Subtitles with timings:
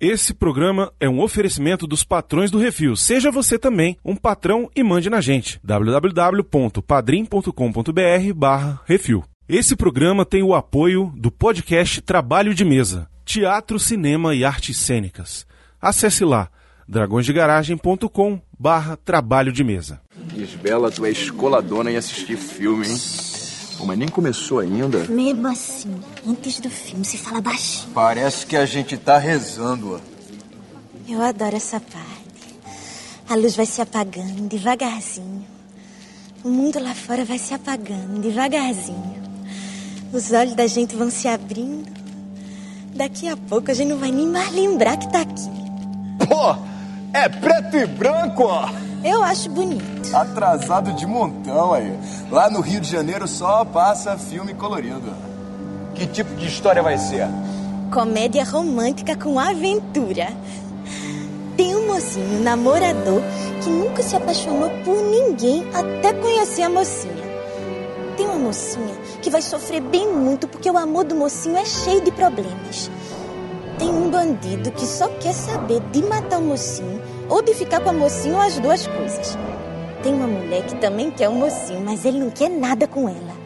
[0.00, 2.96] Esse programa é um oferecimento dos patrões do Refil.
[2.96, 5.60] Seja você também um patrão e mande na gente.
[5.62, 9.22] www.padrim.com.br barra Refil.
[9.46, 15.46] Esse programa tem o apoio do podcast Trabalho de Mesa, Teatro, Cinema e Artes Cênicas.
[15.78, 16.48] Acesse lá
[16.88, 20.00] dragõesdegaragem.com barra Trabalho de Mesa.
[20.34, 22.96] Isbela, tu é escoladona em assistir filme, hein?
[23.80, 25.06] Pô, mas nem começou ainda.
[25.08, 25.94] Mesmo assim,
[26.28, 27.90] antes do filme se fala baixinho.
[27.94, 30.00] Parece que a gente tá rezando, ó.
[31.08, 32.58] Eu adoro essa parte.
[33.26, 35.46] A luz vai se apagando devagarzinho.
[36.44, 39.14] O mundo lá fora vai se apagando devagarzinho.
[40.12, 41.90] Os olhos da gente vão se abrindo.
[42.94, 45.50] Daqui a pouco a gente não vai nem mais lembrar que tá aqui.
[46.28, 46.54] Pô,
[47.14, 48.68] é preto e branco, ó.
[49.02, 50.14] Eu acho bonito.
[50.14, 51.98] Atrasado de montão aí.
[52.30, 55.14] Lá no Rio de Janeiro só passa filme colorido.
[55.94, 57.26] Que tipo de história vai ser?
[57.90, 60.28] Comédia romântica com aventura.
[61.56, 63.22] Tem um mocinho namorador
[63.62, 67.30] que nunca se apaixonou por ninguém até conhecer a mocinha.
[68.16, 72.02] Tem uma mocinha que vai sofrer bem muito porque o amor do mocinho é cheio
[72.02, 72.90] de problemas.
[73.78, 77.00] Tem um bandido que só quer saber de matar o mocinho
[77.30, 79.38] ou de ficar com a mocinha ou as duas coisas.
[80.02, 83.40] Tem uma mulher que também quer o mocinho, mas ele não quer nada com ela.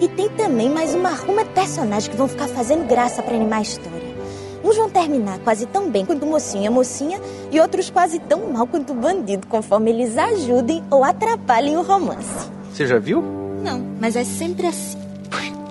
[0.00, 3.60] E tem também mais uma ruma de personagens que vão ficar fazendo graça para animar
[3.60, 4.06] a história.
[4.62, 8.18] Uns vão terminar quase tão bem quanto o mocinho e a mocinha, e outros quase
[8.18, 12.50] tão mal quanto o bandido, conforme eles ajudem ou atrapalhem o romance.
[12.72, 13.22] Você já viu?
[13.62, 14.98] Não, mas é sempre assim.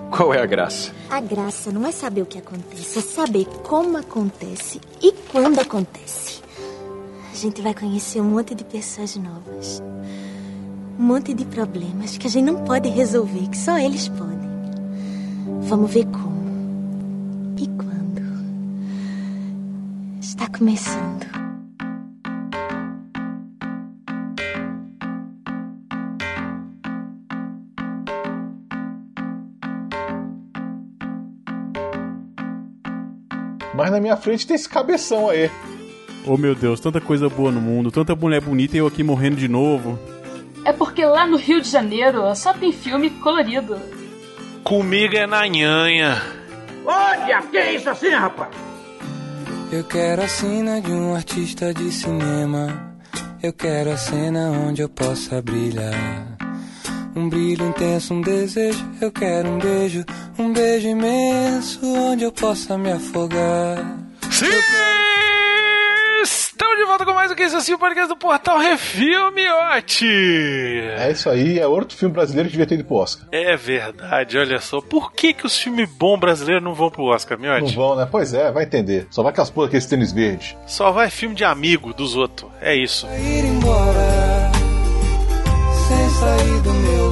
[0.09, 0.91] Qual é a graça?
[1.09, 6.41] A graça não é saber o que acontece, é saber como acontece e quando acontece.
[7.35, 9.83] A gente vai conhecer um monte de pessoas novas.
[10.97, 14.49] Um monte de problemas que a gente não pode resolver, que só eles podem.
[15.63, 18.21] Vamos ver como e quando.
[20.21, 21.25] Está começando.
[33.73, 35.51] Mas na minha frente tem esse cabeção aí.
[36.27, 39.35] Oh meu Deus, tanta coisa boa no mundo, tanta mulher bonita e eu aqui morrendo
[39.35, 39.99] de novo.
[40.63, 43.79] É porque lá no Rio de Janeiro só tem filme colorido.
[44.63, 46.19] Comigo é na nhanha.
[46.83, 48.49] Olha, que é isso assim, rapaz?
[49.71, 52.97] Eu quero a cena de um artista de cinema.
[53.43, 55.93] Eu quero a cena onde eu possa brilhar.
[57.15, 58.83] Um brilho intenso, um desejo.
[58.99, 60.03] Eu quero um beijo,
[60.39, 63.77] um beijo imenso onde eu possa me afogar.
[64.31, 65.04] Sim!
[66.85, 70.05] De volta com mais um que esse assim, o podcast do Portal Refil, Miote!
[70.95, 73.27] É isso aí, é outro filme brasileiro que devia ter ido pro Oscar.
[73.31, 74.79] É verdade, olha só.
[74.81, 77.75] Por que, que os filmes bons brasileiros não vão pro Oscar, Miote?
[77.75, 78.07] Não vão, né?
[78.09, 79.07] Pois é, vai entender.
[79.09, 80.55] Só vai com as porra aqueles tênis verdes.
[80.67, 82.51] Só vai filme de amigo dos outros.
[82.61, 83.07] É isso.
[83.07, 84.51] Ir embora
[85.87, 87.04] sem sair do meu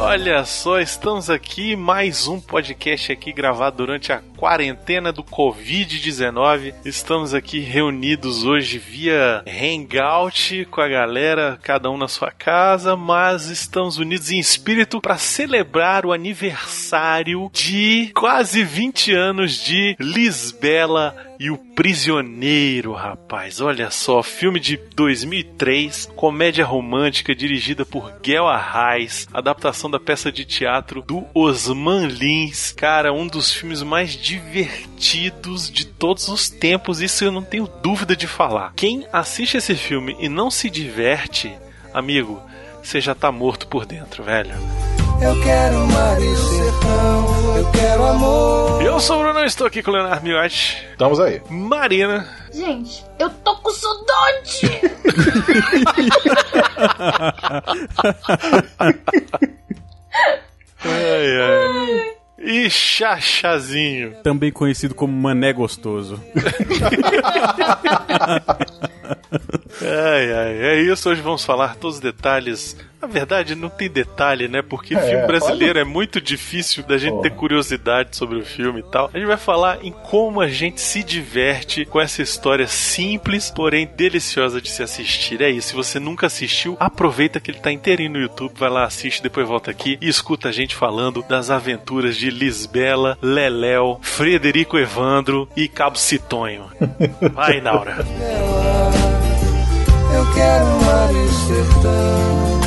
[0.00, 6.72] Olha só, estamos aqui, mais um podcast aqui gravado durante a quarentena do Covid-19.
[6.84, 13.48] Estamos aqui reunidos hoje via Hangout com a galera, cada um na sua casa, mas
[13.48, 21.50] estamos unidos em espírito para celebrar o aniversário de quase 20 anos de Lisbela e
[21.50, 23.60] o Prisioneiro, rapaz.
[23.60, 30.44] Olha só, filme de 2003, comédia romântica dirigida por Guel Arraes, adaptação da peça de
[30.44, 32.72] teatro do Osman Lins.
[32.72, 38.16] Cara, um dos filmes mais divertidos de todos os tempos, isso eu não tenho dúvida
[38.16, 38.72] de falar.
[38.74, 41.52] Quem assiste esse filme e não se diverte,
[41.94, 42.42] amigo,
[42.82, 44.54] você já tá morto por dentro, velho.
[45.20, 48.82] Eu quero mar e sertão, eu quero amor.
[48.82, 51.40] Eu sou o Bruno, estou aqui com o Leonardo Miotti, Estamos aí.
[51.50, 54.80] Marina, Gente, eu tô com saudade!
[60.84, 62.10] ai, ai.
[62.38, 64.14] e Chachazinho.
[64.22, 66.22] Também conhecido como Mané Gostoso.
[69.82, 71.08] Ai, ai, é isso.
[71.08, 72.76] Hoje vamos falar todos os detalhes.
[73.00, 74.60] Na verdade, não tem detalhe, né?
[74.60, 78.82] Porque É, filme brasileiro é muito difícil da gente ter curiosidade sobre o filme e
[78.82, 79.08] tal.
[79.14, 83.88] A gente vai falar em como a gente se diverte com essa história simples, porém
[83.96, 85.40] deliciosa de se assistir.
[85.40, 85.68] É isso.
[85.68, 89.46] Se você nunca assistiu, aproveita que ele tá inteirinho no YouTube, vai lá, assiste, depois
[89.46, 95.68] volta aqui e escuta a gente falando das aventuras de Lisbela, Leléu, Frederico Evandro e
[95.68, 96.64] Cabo Citonho.
[97.32, 97.98] Vai, Naura.
[100.14, 102.58] Eu quero um mar e sertão.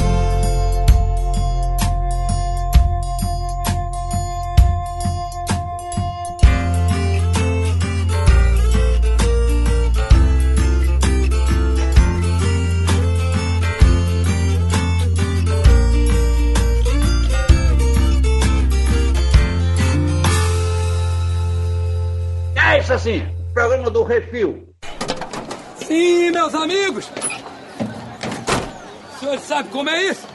[22.91, 24.70] É assim, programa do Refil.
[25.91, 27.11] Sim, meus amigos.
[29.13, 30.25] O senhor sabe como é isso?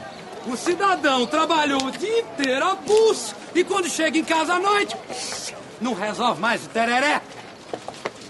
[0.46, 4.94] O cidadão trabalhou o dia inteiro a pulso e quando chega em casa à noite,
[5.80, 7.22] não resolve mais o tereré.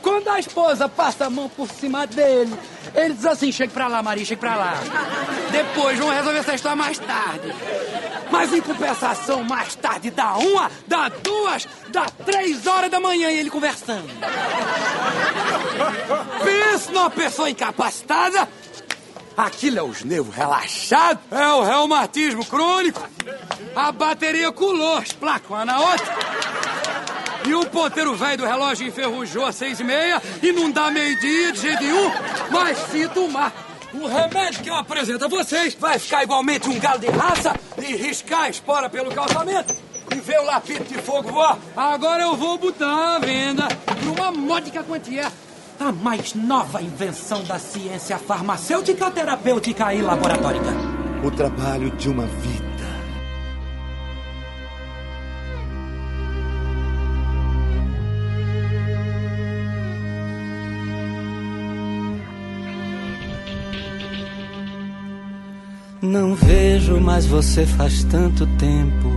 [0.06, 2.56] Quando a esposa passa a mão por cima dele,
[2.94, 4.74] ele diz assim: chega pra lá, Maria, chega pra lá.
[5.50, 7.52] Depois vão resolver essa história mais tarde.
[8.30, 13.40] Mas em compensação, mais tarde dá uma, dá duas, dá três horas da manhã e
[13.40, 14.08] ele conversando.
[16.44, 18.48] Pensa numa pessoa incapacitada.
[19.36, 23.02] Aquilo é os nervos relaxados, é o reumatismo crônico.
[23.74, 26.14] A bateria colou, as placas uma na outra.
[27.46, 31.52] E o ponteiro velho do relógio enferrujou às seis e meia e não dá meio-dia
[31.52, 32.10] de jeito nenhum.
[32.50, 33.52] Mas se tomar
[33.94, 37.94] o remédio que eu apresento a vocês, vai ficar igualmente um galo de raça e
[37.94, 39.74] riscar a espora pelo calçamento
[40.14, 41.56] e ver o lapito de fogo voar.
[41.76, 45.30] Agora eu vou botar à venda por uma módica quantia
[45.78, 50.72] a mais nova invenção da ciência farmacêutica, terapêutica e laboratórica.
[51.22, 52.65] O trabalho de uma vida.
[66.06, 69.08] Não vejo mais você faz tanto tempo.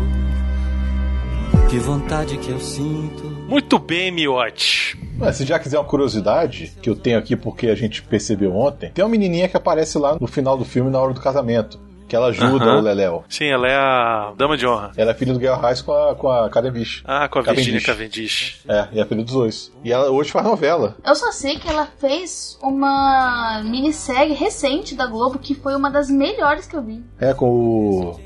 [1.69, 3.23] Que vontade que eu sinto.
[3.47, 4.97] Muito bem, Miote.
[5.15, 8.89] Mas se já quiser uma curiosidade, que eu tenho aqui porque a gente percebeu ontem,
[8.89, 11.79] tem uma menininha que aparece lá no final do filme na hora do casamento.
[12.09, 12.79] Que ela ajuda Aham.
[12.79, 13.23] o Leléo.
[13.29, 14.91] Sim, ela é a dama de honra.
[14.97, 17.03] Ela é filha do Gael Reis com a, com a Cavendish.
[17.05, 18.61] Ah, com a Virginia Cavendish.
[18.67, 19.71] É, e é filha dos dois.
[19.83, 20.97] E ela hoje faz novela.
[21.05, 26.09] Eu só sei que ela fez uma minissérie recente da Globo que foi uma das
[26.09, 27.03] melhores que eu vi.
[27.19, 28.19] É com o.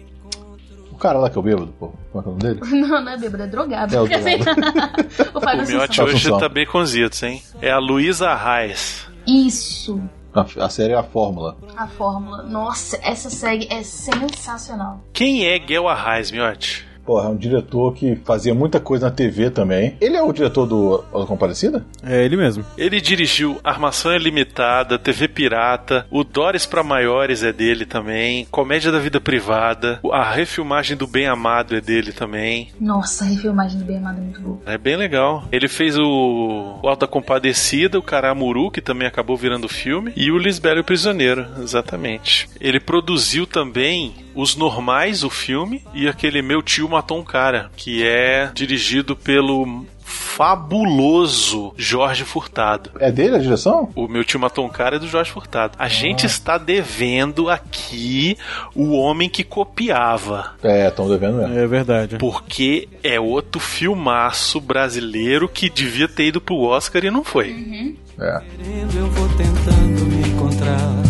[0.89, 1.91] O cara lá que é o bêbado, pô.
[2.13, 2.59] Como é é o nome dele?
[2.87, 3.93] Não, não é bêbado, é drogado.
[3.93, 4.39] É o assim,
[5.35, 7.43] o O Miote hoje tá bem conzidos, hein?
[7.61, 9.05] É a Luísa Arraes.
[9.27, 10.01] Isso,
[10.33, 11.55] A, a série é a Fórmula.
[11.77, 12.43] a fórmula.
[12.43, 14.99] Nossa, essa série é sensacional.
[15.13, 16.87] Quem é Guel Arraes, Miote?
[17.05, 19.95] Porra, é um diretor que fazia muita coisa na TV também.
[19.99, 21.85] Ele é o diretor do A Comparecida?
[22.01, 22.65] É ele mesmo.
[22.77, 28.99] Ele dirigiu Armação Ilimitada, TV Pirata, o Dores pra Maiores é dele também, Comédia da
[28.99, 32.69] Vida Privada, a refilmagem do Bem Amado é dele também.
[32.79, 34.59] Nossa, a refilmagem do Bem Amado é muito boa.
[34.65, 35.43] É bem legal.
[35.51, 40.31] Ele fez o, o Alto da Compadecida, o Caramuru, que também acabou virando filme, e
[40.31, 42.47] o Lisbelo e o Prisioneiro, exatamente.
[42.59, 48.05] Ele produziu também Os Normais, o filme, e aquele Meu Tio Matou um Cara, que
[48.05, 52.91] é dirigido pelo fabuloso Jorge Furtado.
[52.99, 53.89] É dele a direção?
[53.95, 55.75] O meu tio matou um cara é do Jorge Furtado.
[55.77, 58.37] A gente está devendo aqui
[58.75, 60.51] o homem que copiava.
[60.63, 61.57] É, estão devendo mesmo.
[61.57, 62.17] É verdade.
[62.17, 67.95] Porque é outro filmaço brasileiro que devia ter ido pro Oscar e não foi.
[68.19, 68.41] É.
[68.57, 71.02] Querendo, eu vou tentando me encontrar.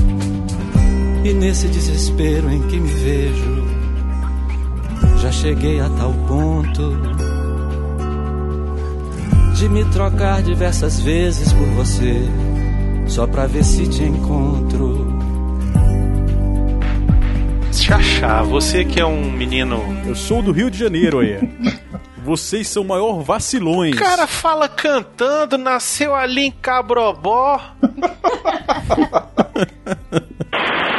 [1.24, 3.66] E nesse desespero em que me vejo,
[5.22, 6.98] já cheguei a tal ponto
[9.56, 12.28] de me trocar diversas vezes por você,
[13.08, 15.18] só pra ver se te encontro.
[17.72, 19.82] Xaxá, você que é um menino.
[20.06, 21.40] Eu sou do Rio de Janeiro aí.
[22.24, 23.96] Vocês são o maior vacilões.
[23.96, 27.62] O cara fala cantando, nasceu ali em Cabrobó.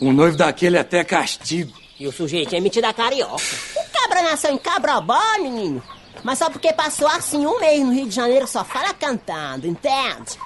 [0.00, 1.72] Um noivo daquele até castigo.
[1.98, 3.42] E o sujeito é metido a carioca.
[3.76, 5.82] O cabra nasceu em Cabrobó, menino.
[6.24, 10.38] Mas só porque passou assim um mês no Rio de Janeiro só fala cantando, entende?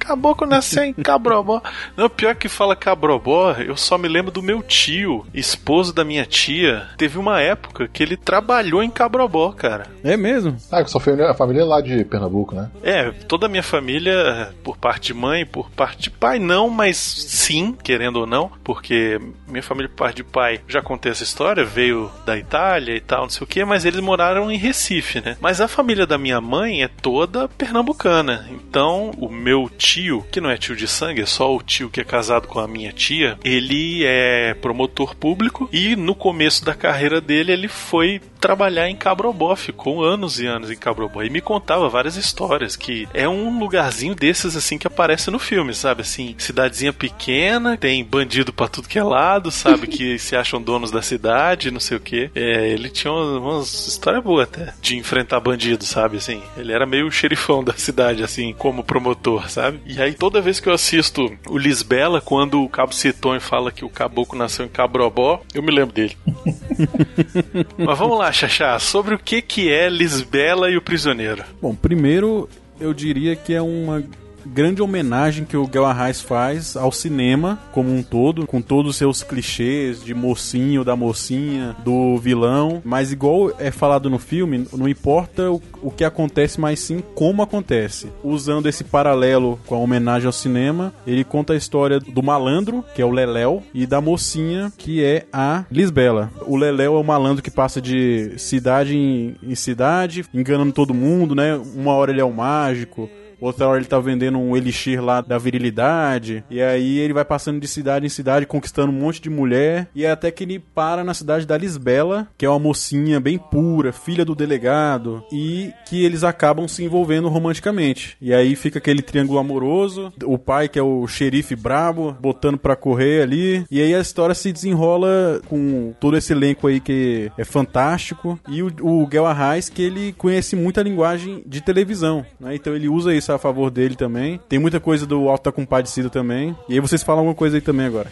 [0.00, 1.62] Caboclo nasceu em Cabrobó.
[1.96, 6.26] Não, pior que fala Cabrobó, eu só me lembro do meu tio, esposo da minha
[6.26, 6.88] tia.
[6.98, 9.86] Teve uma época que ele trabalhou em Cabrobó, cara.
[10.02, 10.56] É mesmo?
[10.70, 12.70] Ah, que sua família, a família é lá de Pernambuco, né?
[12.82, 16.96] É, toda a minha família, por parte de mãe, por parte de pai, não, mas
[16.96, 21.64] sim, querendo ou não, porque minha família, por parte de pai, já contei essa história,
[21.64, 25.36] veio da Itália e tal, não sei o que, mas eles moraram em Recife, né?
[25.42, 28.48] Mas a família da minha mãe é toda pernambucana.
[28.50, 32.00] Então, o meu tio, que não é tio de sangue, é só o tio que
[32.00, 37.20] é casado com a minha tia, ele é promotor público e no começo da carreira
[37.20, 41.88] dele ele foi trabalhar em Cabrobó, ficou anos e anos em Cabrobó e me contava
[41.88, 46.02] várias histórias que é um lugarzinho desses assim que aparece no filme, sabe?
[46.02, 49.86] Assim, cidadezinha pequena, tem bandido pra tudo que é lado, sabe?
[49.86, 52.30] que se acham donos da cidade, não sei o que.
[52.34, 56.18] É, ele tinha umas, umas histórias boas até de enfrentar bandido, sabe?
[56.18, 59.80] Assim, ele era meio xerifão da cidade, assim, como promotor, sabe?
[59.86, 63.86] E aí toda vez que eu assisto o Lisbela, quando o Cabo Citon fala que
[63.86, 66.14] o caboclo nasceu em Cabrobó, eu me lembro dele.
[67.78, 71.44] Mas vamos lá, Xaxá, sobre o que, que é Lisbela e o Prisioneiro.
[71.60, 72.48] Bom, primeiro
[72.80, 74.02] eu diria que é uma
[74.46, 78.96] grande homenagem que o Guel Arraes faz ao cinema como um todo, com todos os
[78.96, 84.88] seus clichês de mocinho, da mocinha, do vilão, mas igual é falado no filme, não
[84.88, 88.08] importa o, o que acontece, mas sim como acontece.
[88.22, 93.02] Usando esse paralelo com a homenagem ao cinema, ele conta a história do malandro, que
[93.02, 96.30] é o Leléu, e da mocinha, que é a Lisbela.
[96.46, 101.34] O Leléu é o malandro que passa de cidade em, em cidade, enganando todo mundo,
[101.34, 101.56] né?
[101.74, 103.08] Uma hora ele é o mágico,
[103.44, 106.42] Outra hora ele tá vendendo um elixir lá da virilidade.
[106.48, 109.86] E aí ele vai passando de cidade em cidade, conquistando um monte de mulher.
[109.94, 113.36] E é até que ele para na cidade da Lisbela, que é uma mocinha bem
[113.36, 115.22] pura, filha do delegado.
[115.30, 118.16] E que eles acabam se envolvendo romanticamente.
[118.18, 120.10] E aí fica aquele triângulo amoroso.
[120.24, 123.66] O pai, que é o xerife brabo, botando pra correr ali.
[123.70, 128.40] E aí a história se desenrola com todo esse elenco aí que é fantástico.
[128.48, 129.26] E o, o Gel
[129.74, 132.24] que ele conhece muita linguagem de televisão.
[132.40, 132.54] Né?
[132.54, 134.40] Então ele usa isso a favor dele também.
[134.48, 136.56] Tem muita coisa do Alto da Compadecida também.
[136.68, 138.10] E aí vocês falam alguma coisa aí também agora.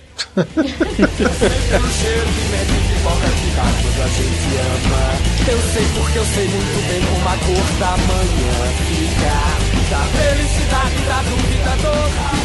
[5.49, 9.63] Eu sei porque eu sei muito bem como a cor da manhã fica.
[9.91, 12.42] Da felicidade, da dúvida, do barriga.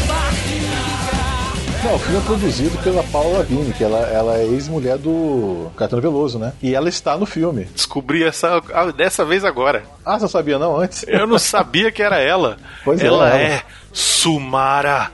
[1.88, 6.02] Não, o filme é produzido pela Paula Lavigne, que ela, ela é ex-mulher do Caetano
[6.02, 6.52] Veloso, né?
[6.62, 7.64] E ela está no filme.
[7.64, 9.84] Descobri essa ah, dessa vez agora.
[10.04, 11.06] Ah, você não sabia não antes?
[11.08, 12.58] Eu não sabia que era ela.
[12.84, 13.40] Pois é, ela ela.
[13.40, 15.10] é Sumara,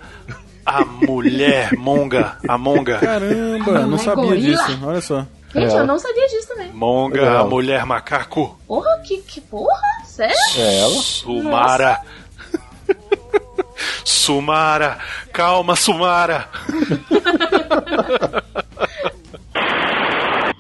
[0.67, 2.99] a mulher monga, a monga.
[2.99, 4.65] Caramba, não Ai, sabia gorila.
[4.65, 4.79] disso.
[4.85, 5.27] Olha só.
[5.55, 5.79] Gente, É.
[5.79, 6.73] eu não sabia disso também.
[6.73, 7.47] Monga, Legal.
[7.47, 8.59] a mulher macaco.
[8.67, 9.79] Porra, que, que porra?
[10.05, 10.35] Sério?
[10.59, 10.95] É ela?
[11.01, 12.01] Sumara.
[14.05, 14.99] Sumara,
[15.33, 16.49] calma, Sumara.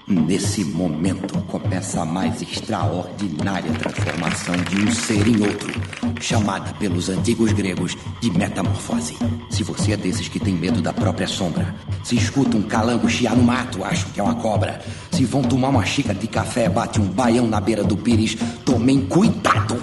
[0.07, 5.73] Nesse momento começa a mais extraordinária transformação de um ser em outro,
[6.21, 9.17] chamada pelos antigos gregos de metamorfose.
[9.51, 13.37] Se você é desses que tem medo da própria sombra, se escuta um calango chiar
[13.37, 14.81] no mato, acho que é uma cobra.
[15.11, 19.01] Se vão tomar uma xícara de café, bate um baião na beira do pires, tomem
[19.03, 19.81] cuidado,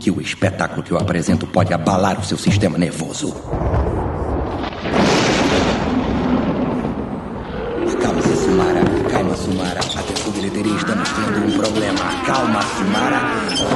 [0.00, 3.34] que o espetáculo que eu apresento pode abalar o seu sistema nervoso.
[10.64, 12.00] Estamos tendo um problema.
[12.26, 13.18] Calma, Sumara.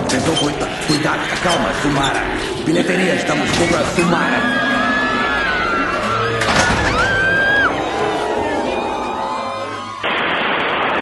[0.06, 1.20] Atenção, cuida- cuidado.
[1.42, 2.20] Calma, Sumara.
[2.64, 4.58] Bilheteria, estamos com a Sumara.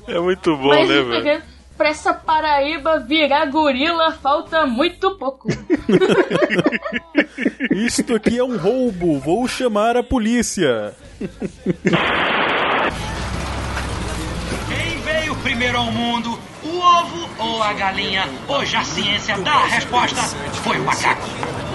[0.08, 1.42] É muito bom, Mas né, velho?
[1.76, 5.48] pra essa Paraíba virar gorila falta muito pouco.
[7.72, 9.18] Isto aqui é um roubo.
[9.18, 10.94] Vou chamar a polícia.
[15.46, 18.28] Primeiro ao mundo, o ovo ou a galinha?
[18.48, 20.20] Hoje a ciência dá a resposta:
[20.64, 21.22] foi o macaco.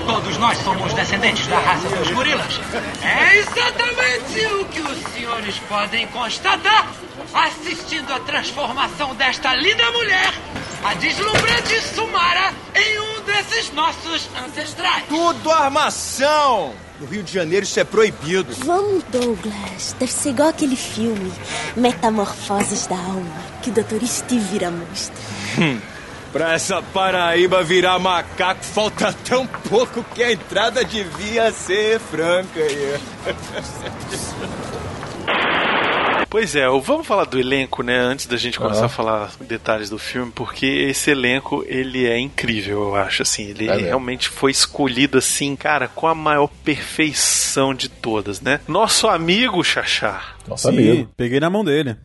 [0.05, 2.59] Todos nós somos descendentes da raça dos gorilas.
[3.01, 6.85] É exatamente o que os senhores podem constatar
[7.33, 10.33] assistindo à transformação desta linda mulher,
[10.83, 15.05] a deslumbrante Sumara, em um desses nossos ancestrais.
[15.07, 16.75] Tudo armação!
[17.01, 18.53] No Rio de Janeiro isso é proibido.
[18.63, 19.95] Vamos, Douglas.
[19.97, 21.33] Deve ser igual aquele filme
[21.75, 24.05] Metamorfoses da Alma, que o Dr.
[24.05, 25.17] Steve vira monstro.
[25.57, 25.79] Hum.
[26.31, 32.61] Pra essa Paraíba virar macaco falta tão pouco que a entrada devia ser franca.
[36.31, 37.99] Pois é, vamos falar do elenco, né?
[37.99, 38.85] Antes da gente começar Aham.
[38.85, 43.49] a falar detalhes do filme, porque esse elenco, ele é incrível, eu acho, assim.
[43.49, 43.85] Ele É mesmo.
[43.87, 48.61] realmente foi escolhido, assim, cara, com a maior perfeição de todas, né?
[48.65, 51.09] Nosso amigo Xaxá, Nossa Sim, amigo.
[51.17, 51.97] peguei na mão dele.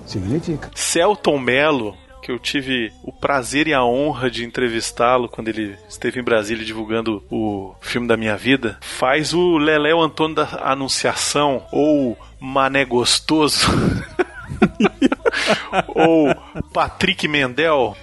[0.74, 6.18] Celton Mello, que eu tive o prazer e a honra de entrevistá-lo quando ele esteve
[6.18, 12.18] em Brasília divulgando o filme da minha vida, faz o Leléo Antônio da Anunciação, ou
[12.40, 13.66] Mané Gostoso,
[15.88, 16.34] ou
[16.72, 17.96] Patrick Mendel.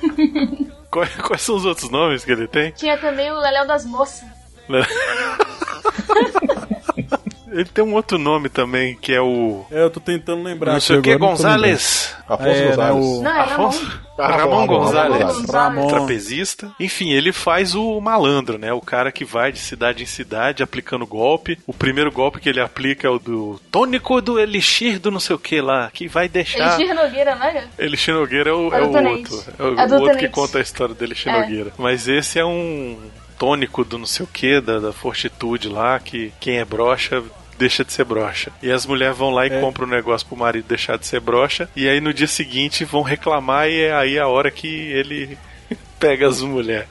[0.90, 2.72] Quais, quais são os outros nomes que ele tem?
[2.72, 4.28] Tinha também o Leléu das Moças.
[7.53, 9.65] Ele tem um outro nome também, que é o.
[9.72, 10.74] É, eu tô tentando lembrar.
[10.74, 12.15] Não sei o que, não Gonzalez.
[12.27, 13.05] Afonso É, né, Gonzalez.
[13.05, 13.67] o- Não, é Ramon.
[13.67, 14.01] Afonso?
[14.17, 15.45] Ah, Ramon, Ramon Gonzalez.
[15.50, 15.88] Ramon.
[15.88, 16.72] Trapezista.
[16.79, 18.72] Enfim, ele faz o malandro, né?
[18.74, 21.57] O cara que vai de cidade em cidade aplicando golpe.
[21.65, 25.36] O primeiro golpe que ele aplica é o do tônico do elixir do não sei
[25.36, 26.79] o que lá, que vai deixar.
[26.79, 27.67] Elixir Nogueira, né?
[27.79, 29.43] Elixir Nogueira é o, É é o outro.
[29.60, 31.39] É o, É o outro que conta a história do Elixir É.
[31.41, 31.74] Nogueira.
[31.77, 32.98] Mas esse é um
[33.38, 37.22] tônico do não sei o que, da, da fortitude lá, que quem é brocha
[37.57, 38.51] deixa de ser broxa.
[38.62, 41.69] E as mulheres vão lá e compram o negócio pro marido deixar de ser broxa.
[41.75, 45.38] E aí no dia seguinte vão reclamar e é aí a hora que ele
[46.00, 46.88] pega as mulheres.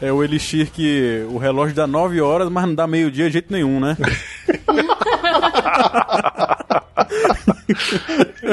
[0.00, 3.52] É o Elixir que o relógio dá 9 horas, mas não dá meio-dia de jeito
[3.52, 3.96] nenhum, né?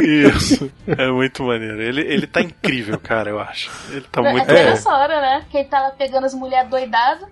[0.04, 0.72] Isso.
[0.88, 1.82] É muito maneiro.
[1.82, 3.72] Ele, ele tá incrível, cara, eu acho.
[3.90, 4.54] Ele tá Não, muito bom.
[4.54, 5.46] nessa hora, né?
[5.50, 7.28] Que ele tava pegando as mulheres doidadas.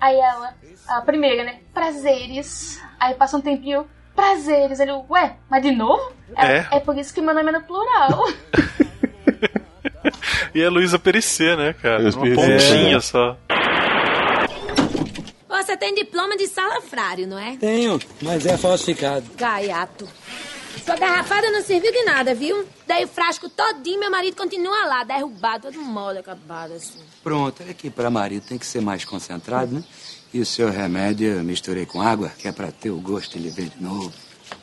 [0.00, 0.54] Aí ela,
[0.88, 1.60] a primeira, né?
[1.72, 2.82] Prazeres.
[3.02, 3.84] Aí passa um tempinho.
[4.14, 4.78] Prazeres.
[4.78, 6.12] Ele, ué, mas de novo?
[6.36, 6.68] Ela, É.
[6.72, 8.24] é por isso que meu nome é no plural.
[10.54, 12.02] E é Luísa Perissé, né, cara?
[12.10, 13.00] Uma pontinha é.
[13.00, 13.36] só.
[15.48, 17.56] Você tem diploma de salafrário, não é?
[17.56, 19.24] Tenho, mas é falsificado.
[19.36, 20.06] Gaiato.
[20.84, 22.66] Sua garrafada não serviu de nada, viu?
[22.86, 26.98] Dei o frasco todinho, meu marido continua lá, derrubado, todo mole, acabado assim.
[27.22, 29.84] Pronto, é que pra marido tem que ser mais concentrado, né?
[30.32, 33.50] E o seu remédio eu misturei com água, que é pra ter o gosto de
[33.50, 34.12] ver de novo.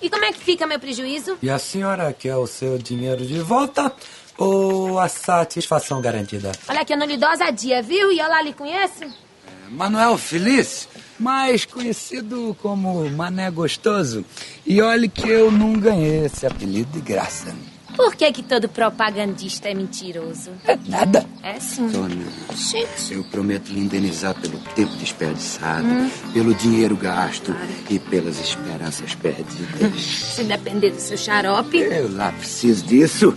[0.02, 1.38] E como é que fica meu prejuízo?
[1.42, 3.94] E a senhora quer o seu dinheiro de volta
[4.38, 6.52] ou a satisfação garantida?
[6.68, 8.12] Olha que eu não lhe dou ousadia, viu?
[8.12, 9.08] E eu lá lhe conhece?
[9.70, 10.88] Manuel Feliz,
[11.20, 14.26] mais conhecido como Mané Gostoso.
[14.66, 17.54] E olhe que eu não ganhei esse apelido de graça.
[18.00, 20.52] Por que que todo propagandista é mentiroso?
[20.66, 21.26] É nada.
[21.44, 21.86] É sim.
[21.90, 22.16] Dona,
[22.56, 23.14] Gente.
[23.14, 26.10] eu prometo lhe indenizar pelo tempo desperdiçado, Hum.
[26.34, 27.54] pelo dinheiro gasto
[27.90, 30.00] e pelas esperanças perdidas.
[30.02, 31.78] Se depender do seu xarope.
[31.78, 33.36] Eu lá preciso disso.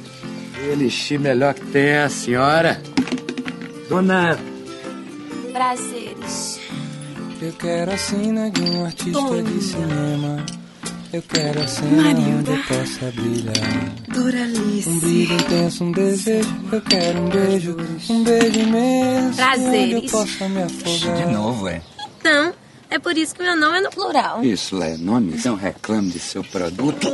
[0.70, 2.80] Elixir melhor que tem a senhora.
[3.88, 4.38] Dona
[5.52, 6.60] Prazeres.
[7.40, 10.46] Eu quero a cena de um artista de cinema.
[11.12, 13.54] Eu quero a cena onde possa brilhar.
[14.08, 14.88] Doralice.
[14.88, 16.48] Um brilho intenso, um desejo.
[16.72, 17.76] Eu quero um beijo,
[18.08, 19.28] um beijo imenso.
[19.28, 20.10] Onde eu Prazeres.
[20.10, 21.16] possa me afogar.
[21.16, 21.82] De novo, é?
[22.18, 22.54] Então,
[22.88, 24.42] é por isso que meu nome é no plural.
[24.42, 25.38] Isso lá é nome?
[25.44, 27.08] Não reclame de seu produto.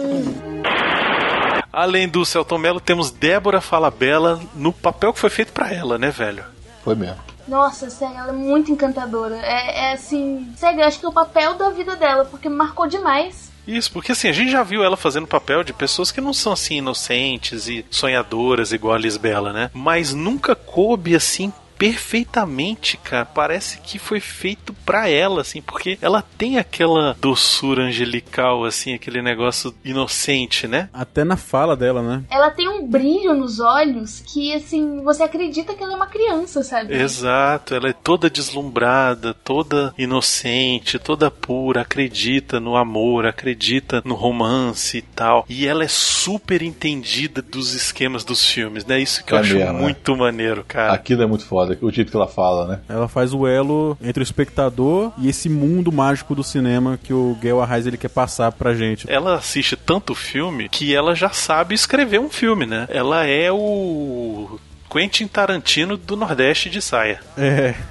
[1.72, 6.11] Além do Celton Mello, temos Débora Falabella no papel que foi feito pra ela, né,
[6.11, 6.44] velho?
[6.85, 7.18] Foi mesmo.
[7.49, 9.37] Nossa, sério, ela é muito encantadora.
[9.42, 12.87] É, é assim, sério, eu acho que é o papel da vida dela, porque marcou
[12.87, 13.49] demais.
[13.68, 16.54] Isso, porque assim, a gente já viu ela fazendo papel de pessoas que não são
[16.54, 19.70] assim inocentes e sonhadoras igual a Lisbela, né?
[19.74, 23.25] Mas nunca coube assim perfeitamente, cara.
[23.25, 29.23] Parece que foi feito pra ela, assim, porque ela tem aquela doçura angelical, assim, aquele
[29.23, 30.88] negócio inocente, né?
[30.93, 32.23] Até na fala dela, né?
[32.31, 36.62] Ela tem um brilho nos olhos que, assim, você acredita que ela é uma criança,
[36.62, 36.95] sabe?
[36.95, 44.99] Exato, ela é toda deslumbrada, toda inocente, toda pura, acredita no amor, acredita no romance
[44.99, 45.45] e tal.
[45.49, 49.01] E ela é super entendida dos esquemas dos filmes, né?
[49.01, 49.81] Isso que eu É acho mesmo, né?
[49.81, 50.93] muito maneiro, cara.
[50.93, 52.81] Aquilo é muito foda, o jeito que ela fala, né?
[52.88, 57.37] Ela faz o elo entre o espectador e esse mundo mágico do cinema que o
[57.40, 59.11] Gail Arraes ele quer passar pra gente.
[59.11, 62.87] Ela assiste tanto filme que ela já sabe escrever um filme, né?
[62.90, 64.59] Ela é o
[64.90, 67.20] Quentin Tarantino do Nordeste de saia.
[67.37, 67.74] É.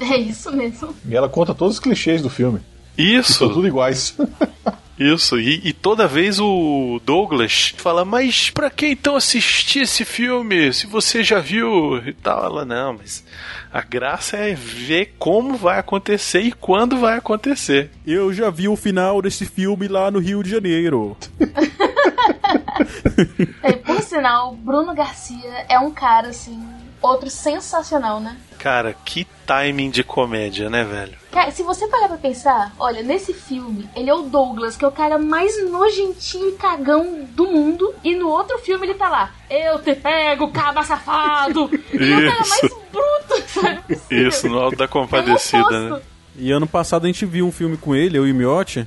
[0.00, 0.94] É isso mesmo.
[1.06, 2.60] E ela conta todos os clichês do filme.
[2.96, 3.34] Isso.
[3.34, 4.16] São tudo iguais.
[5.00, 10.70] Isso, e, e toda vez o Douglas fala, mas pra que então assistir esse filme?
[10.74, 12.44] Se você já viu e tal.
[12.44, 13.24] Ela, não, mas
[13.72, 17.90] a graça é ver como vai acontecer e quando vai acontecer.
[18.06, 21.16] Eu já vi o final desse filme lá no Rio de Janeiro.
[23.62, 26.60] É, por sinal, Bruno Garcia é um cara, assim,
[27.00, 28.36] outro sensacional, né?
[28.58, 31.16] Cara, que timing de comédia, né, velho?
[31.32, 34.88] Cara, se você parar pra pensar, olha, nesse filme, ele é o Douglas, que é
[34.88, 37.94] o cara mais nojentinho e cagão do mundo.
[38.04, 41.70] E no outro filme ele tá lá, eu te pego, caba safado.
[41.92, 42.80] E é o cara mais Isso.
[42.92, 44.00] bruto, sabe?
[44.10, 46.00] Isso, no alto da compadecida, né?
[46.36, 48.86] E ano passado a gente viu um filme com ele, eu e o Miotti,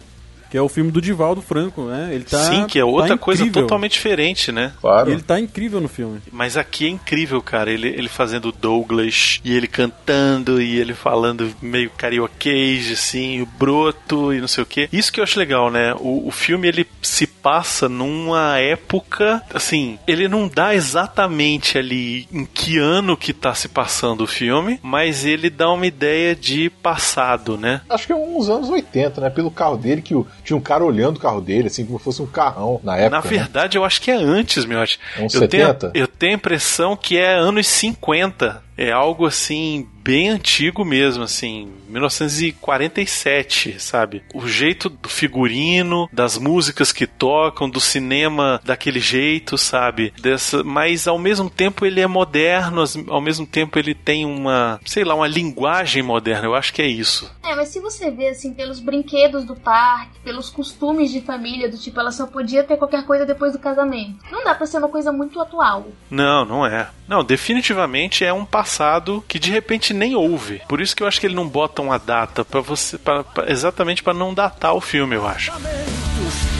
[0.53, 2.09] que é o filme do Divaldo Franco, né?
[2.13, 3.63] Ele tá Sim, que é outra tá coisa incrível.
[3.63, 4.71] totalmente diferente, né?
[4.79, 5.09] Claro.
[5.09, 6.19] Ele tá incrível no filme.
[6.31, 7.71] Mas aqui é incrível, cara.
[7.71, 14.31] Ele, ele fazendo Douglas e ele cantando e ele falando meio carioquês, assim, o broto
[14.31, 14.87] e não sei o que.
[14.93, 15.95] Isso que eu acho legal, né?
[15.99, 22.45] O, o filme ele se passa numa época, assim, ele não dá exatamente ali em
[22.45, 27.57] que ano que tá se passando o filme, mas ele dá uma ideia de passado,
[27.57, 27.81] né?
[27.89, 29.29] Acho que é uns anos 80, né?
[29.31, 32.05] Pelo carro dele, que o- tinha um cara olhando o carro dele, assim, como se
[32.05, 33.17] fosse um carrão na época.
[33.17, 33.29] Na né?
[33.29, 34.81] verdade, eu acho que é antes, meu.
[34.81, 35.91] Uns eu, tenho, 70?
[35.93, 38.61] eu tenho a impressão que é anos 50.
[38.77, 44.21] É algo assim bem antigo mesmo, assim, 1947, sabe?
[44.33, 50.13] O jeito do figurino, das músicas que tocam, do cinema daquele jeito, sabe?
[50.21, 55.05] Dessa, mas ao mesmo tempo ele é moderno, ao mesmo tempo ele tem uma, sei
[55.05, 56.47] lá, uma linguagem moderna.
[56.47, 57.31] Eu acho que é isso.
[57.41, 61.77] É, mas se você vê assim pelos brinquedos do parque, pelos costumes de família, do
[61.77, 64.17] tipo ela só podia ter qualquer coisa depois do casamento.
[64.29, 65.87] Não dá para ser uma coisa muito atual.
[66.09, 66.89] Não, não é.
[67.07, 70.61] Não, definitivamente é um passado que de repente nem houve.
[70.67, 73.51] Por isso que eu acho que ele não bota uma data para você, pra, pra,
[73.51, 75.51] exatamente para não datar o filme, eu acho.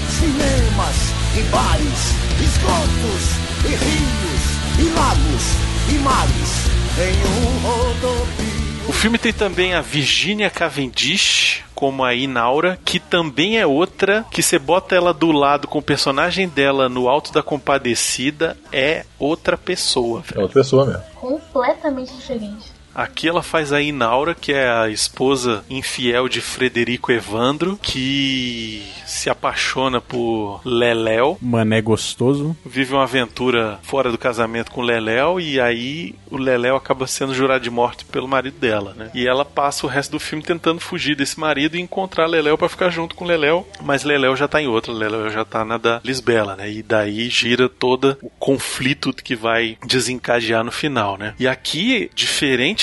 [0.10, 3.24] Cinemas e bares, esgotos
[3.66, 4.44] e rios
[4.80, 8.53] e lagos e mares em um rodopio.
[8.88, 14.44] O filme tem também a Virginia Cavendish como a Inaura, que também é outra que
[14.44, 19.58] você bota ela do lado com o personagem dela no Alto da Compadecida é outra
[19.58, 20.22] pessoa.
[20.22, 20.40] Velho.
[20.40, 21.04] É outra pessoa mesmo.
[21.16, 22.73] Completamente diferente.
[22.96, 29.30] Aqui ela faz a Inaura, que é a esposa infiel de Frederico Evandro, que se
[29.30, 31.38] apaixona por Leléu.
[31.42, 32.56] Mané gostoso.
[32.66, 37.64] Vive uma aventura fora do casamento com Leléu e aí o Leléu acaba sendo jurado
[37.64, 39.12] de morte pelo marido dela, né?
[39.14, 42.70] E ela passa o resto do filme tentando fugir desse marido e encontrar Leléu para
[42.70, 46.02] ficar junto com Leléu, mas Leléu já tá em outra, Leléu já tá na da
[46.04, 46.72] Lisbela, né?
[46.72, 51.36] E daí gira todo o conflito que vai desencadear no final, né?
[51.40, 52.10] E aqui,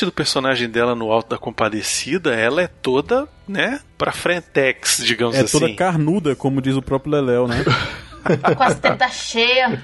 [0.01, 5.37] diferente do personagem dela no Alto da Compadecida, ela é toda, né, pra frentex, digamos
[5.37, 5.57] é assim.
[5.57, 7.65] É toda carnuda, como diz o próprio Leléu, né?
[8.55, 9.79] Com as tetas cheias.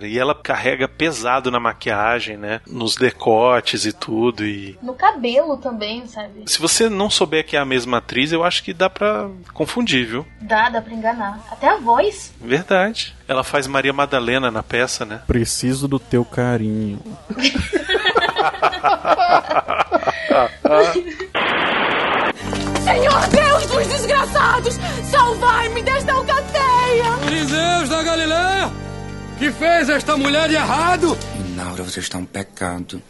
[0.00, 2.60] E ela carrega pesado na maquiagem, né?
[2.66, 4.44] Nos decotes e tudo.
[4.44, 4.76] E...
[4.82, 6.42] No cabelo também, sabe?
[6.46, 10.04] Se você não souber que é a mesma atriz, eu acho que dá pra confundir,
[10.04, 10.26] viu?
[10.40, 11.46] Dá, dá pra enganar.
[11.48, 12.34] Até a voz.
[12.40, 13.14] Verdade.
[13.28, 15.20] Ela faz Maria Madalena na peça, né?
[15.24, 17.00] Preciso do teu carinho.
[22.84, 24.78] Senhor Deus dos desgraçados,
[25.10, 27.16] salvai-me desta alcateia!
[27.22, 28.72] Fariseus da Galileia,
[29.38, 31.16] que fez esta mulher de errado?
[31.40, 33.02] Inaura, você está um pecado.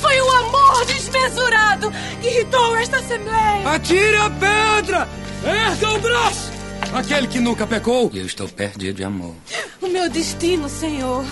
[0.00, 3.70] Foi o amor desmesurado que irritou esta assembleia!
[3.74, 5.08] Atire a pedra!
[5.44, 6.52] Erga o braço!
[6.92, 8.10] Aquele que nunca pecou.
[8.12, 9.34] E eu estou perdido de amor.
[9.80, 11.24] O meu destino, Senhor,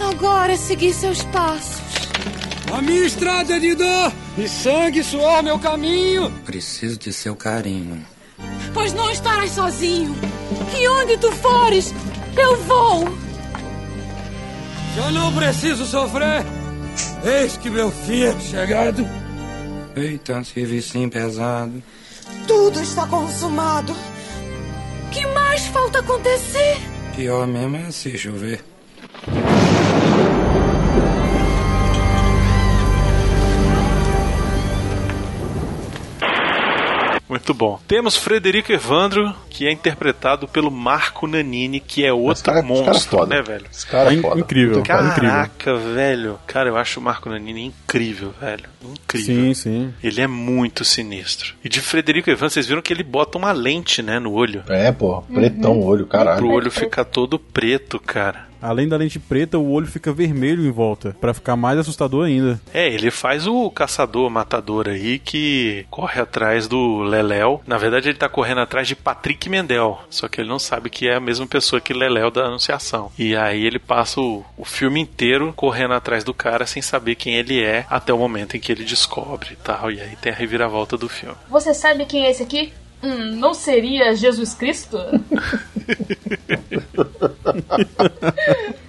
[0.00, 1.89] agora é seguir seus passos.
[2.72, 6.30] A minha estrada é de dor e sangue suor meu caminho.
[6.44, 8.04] Preciso de seu carinho.
[8.72, 10.14] Pois não estarás sozinho.
[10.78, 11.92] E onde tu fores,
[12.36, 13.04] eu vou.
[14.96, 16.44] Já não preciso sofrer.
[17.24, 19.06] Eis que meu fim é chegado.
[19.96, 21.82] Eita, serviço pesado.
[22.46, 23.94] Tudo está consumado.
[25.12, 26.78] Que mais falta acontecer?
[27.16, 28.69] Pior mesmo é se chover.
[37.50, 37.80] Muito bom.
[37.88, 43.28] Temos Frederico Evandro, que é interpretado pelo Marco Nanini, que é outro cara, monstro, cara
[43.28, 43.66] né, velho?
[43.72, 44.40] Esse cara é foda.
[44.40, 44.82] incrível.
[44.84, 45.94] Caraca, incrível.
[45.94, 46.38] velho.
[46.46, 48.68] Cara, eu acho o Marco Nanini incrível, velho.
[48.84, 49.34] Incrível.
[49.34, 49.94] Sim, sim.
[50.00, 51.54] Ele é muito sinistro.
[51.64, 54.62] E de Frederico Evandro, vocês viram que ele bota uma lente, né, no olho.
[54.68, 55.20] É, pô.
[55.22, 56.38] Pretão o olho, caralho.
[56.38, 58.49] Pro olho ficar todo preto, cara.
[58.60, 62.60] Além da lente preta, o olho fica vermelho em volta, para ficar mais assustador ainda.
[62.72, 67.62] É, ele faz o caçador matador aí que corre atrás do Leléu.
[67.66, 71.08] Na verdade, ele tá correndo atrás de Patrick Mendel, só que ele não sabe que
[71.08, 73.10] é a mesma pessoa que Leléu da Anunciação.
[73.18, 77.34] E aí ele passa o, o filme inteiro correndo atrás do cara sem saber quem
[77.34, 79.90] ele é, até o momento em que ele descobre e tal.
[79.90, 81.36] E aí tem a reviravolta do filme.
[81.48, 82.72] Você sabe quem é esse aqui?
[83.02, 84.98] Hum, não seria Jesus Cristo?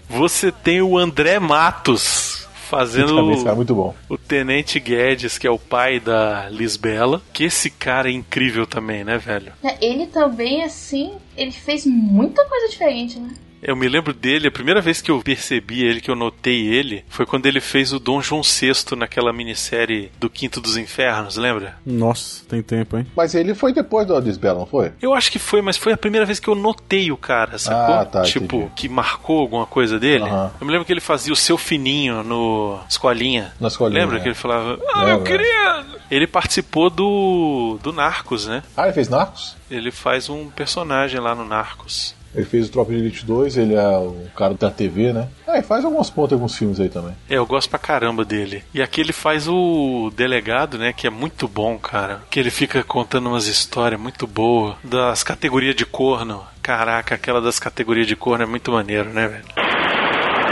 [0.10, 3.94] Você tem o André Matos fazendo é muito bom.
[4.08, 7.22] o Tenente Guedes, que é o pai da Lisbela.
[7.34, 9.52] Que esse cara é incrível também, né, velho?
[9.82, 13.30] Ele também, assim, ele fez muita coisa diferente, né?
[13.62, 17.06] Eu me lembro dele, a primeira vez que eu percebi ele, que eu notei ele,
[17.08, 21.76] foi quando ele fez o Dom João VI naquela minissérie do Quinto dos Infernos, lembra?
[21.86, 23.06] Nossa, tem tempo, hein?
[23.16, 24.92] Mas ele foi depois do Lisbela, não foi?
[25.02, 27.96] Eu acho que foi, mas foi a primeira vez que eu notei o cara, sacou?
[27.96, 28.72] Ah, tá, tipo, entendi.
[28.76, 30.24] que marcou alguma coisa dele.
[30.24, 30.52] Aham.
[30.60, 33.54] Eu me lembro que ele fazia o seu fininho no Escolinha.
[33.60, 34.22] Na escolinha, Lembra é.
[34.22, 35.86] que ele falava, ah, eu queria...
[36.10, 38.64] Ele participou do, do Narcos, né?
[38.76, 39.56] Ah, ele fez Narcos?
[39.70, 42.16] Ele faz um personagem lá no Narcos.
[42.34, 45.28] Ele fez o Tropa de Elite 2, ele é o cara da TV, né?
[45.46, 47.14] Ah, ele faz algumas pontas em alguns filmes aí também.
[47.30, 48.64] É, eu gosto pra caramba dele.
[48.74, 50.94] E aqui ele faz o delegado, né?
[50.94, 52.22] Que é muito bom, cara.
[52.30, 56.42] Que ele fica contando umas histórias muito boas das categorias de corno.
[56.62, 59.46] Caraca, aquela das categorias de corno é muito maneiro, né, velho?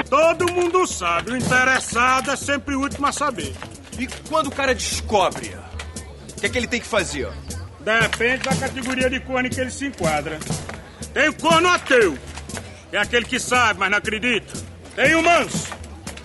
[0.09, 3.53] Todo mundo sabe, o interessado é sempre o último a saber.
[3.97, 5.51] E quando o cara descobre,
[6.35, 7.29] o que é que ele tem que fazer?
[7.79, 10.39] Depende da categoria de corno em que ele se enquadra.
[11.19, 12.17] Tem o corno ateu,
[12.89, 14.53] que é aquele que sabe, mas não acredita.
[14.95, 15.67] Tem o manso,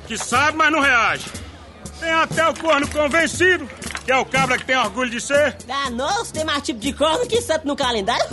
[0.06, 1.26] que sabe, mas não reage.
[1.98, 3.68] Tem até o corno convencido,
[4.04, 5.56] que é o cabra que tem orgulho de ser.
[5.66, 8.24] Danou-se, tem mais tipo de corno que santo no calendário.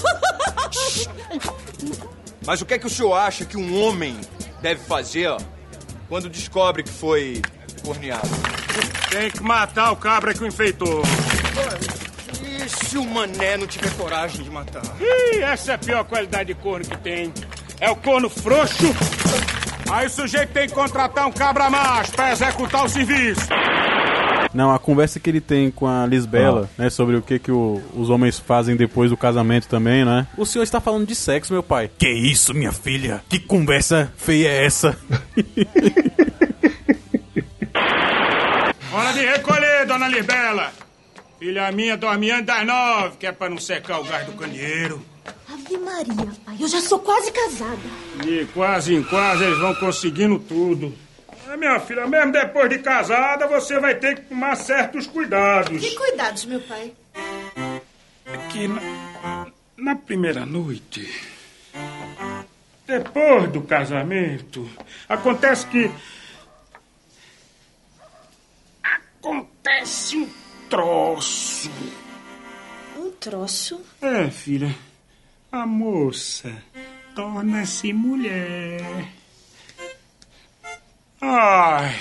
[2.46, 4.16] Mas o que é que o senhor acha que um homem
[4.62, 5.36] deve fazer
[6.08, 7.42] quando descobre que foi
[7.84, 8.30] corneado?
[9.10, 11.02] Tem que matar o cabra que o enfeitou.
[12.64, 14.84] E se o mané não tiver coragem de matar?
[15.00, 17.34] Ih, essa é a pior qualidade de corno que tem.
[17.80, 18.86] É o corno frouxo.
[19.92, 23.48] Aí o sujeito tem que contratar um cabra macho pra executar o serviço.
[24.54, 27.82] Não, a conversa que ele tem com a Lisbela, né, sobre o que, que o-
[27.96, 30.28] os homens fazem depois do casamento também, né?
[30.38, 31.90] O senhor está falando de sexo, meu pai.
[31.98, 33.24] Que isso, minha filha?
[33.30, 34.98] Que conversa feia é essa?
[38.94, 40.72] Hora de recolher, dona Lisbela.
[41.42, 45.04] Filha minha dorme antes das nove, que é pra não secar o gás do candeeiro.
[45.52, 47.82] Ave Maria, pai, eu já sou quase casada.
[48.24, 50.96] E quase em quase eles vão conseguindo tudo.
[51.48, 55.82] Ah, minha filha, mesmo depois de casada, você vai ter que tomar certos cuidados.
[55.82, 56.94] Que cuidados, meu pai?
[58.52, 61.12] Que na, na primeira noite,
[62.86, 64.70] depois do casamento,
[65.10, 65.92] acontece que.
[68.84, 70.30] Acontece um
[70.72, 71.70] troço.
[72.98, 73.82] Um troço?
[74.02, 74.74] É, filha.
[75.52, 76.50] A moça
[77.14, 79.06] torna-se mulher.
[81.22, 81.94] Ai,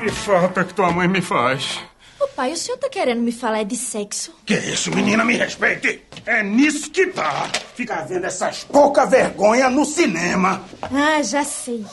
[0.00, 1.80] que falta que tua mãe me faz.
[2.20, 4.34] Ô pai, o senhor tá querendo me falar de sexo?
[4.44, 6.02] Que isso, menina, me respeite.
[6.26, 7.48] É nisso que tá.
[7.76, 10.64] Fica vendo essas pouca vergonha no cinema.
[10.82, 11.86] Ah, já sei.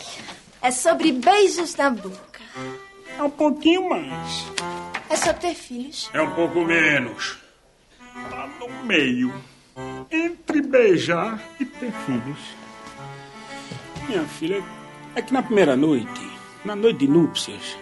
[0.60, 2.42] É sobre beijos na boca.
[3.18, 4.46] É um pouquinho mais.
[5.10, 6.10] É sobre ter filhos.
[6.14, 7.38] É um pouco menos.
[8.30, 9.34] Tá no meio.
[10.12, 12.40] Entre beijar e ter filhos.
[14.08, 14.64] Minha filha,
[15.16, 16.30] é que na primeira noite,
[16.64, 17.78] na noite de núpcias,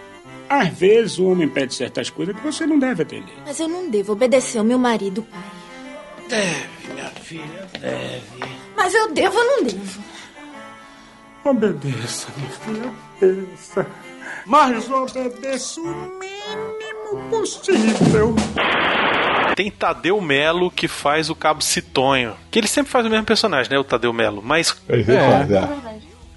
[0.48, 3.34] às vezes o homem pede certas coisas que você não deve atender.
[3.44, 5.42] Mas eu não devo obedecer ao meu marido, pai.
[6.28, 8.54] Deve, minha filha, deve.
[8.76, 10.02] Mas eu devo ou não devo?
[11.44, 13.86] Obedeça, minha filha, obedeça.
[14.46, 15.84] Mas obedeça o
[16.18, 18.34] mínimo possível.
[19.56, 22.34] Tem Tadeu Melo que faz o Cabo Citonho.
[22.50, 23.78] Que ele sempre faz o mesmo personagem, né?
[23.78, 24.42] O Tadeu Melo.
[24.44, 24.70] Mas.
[24.70, 25.70] Faz, é.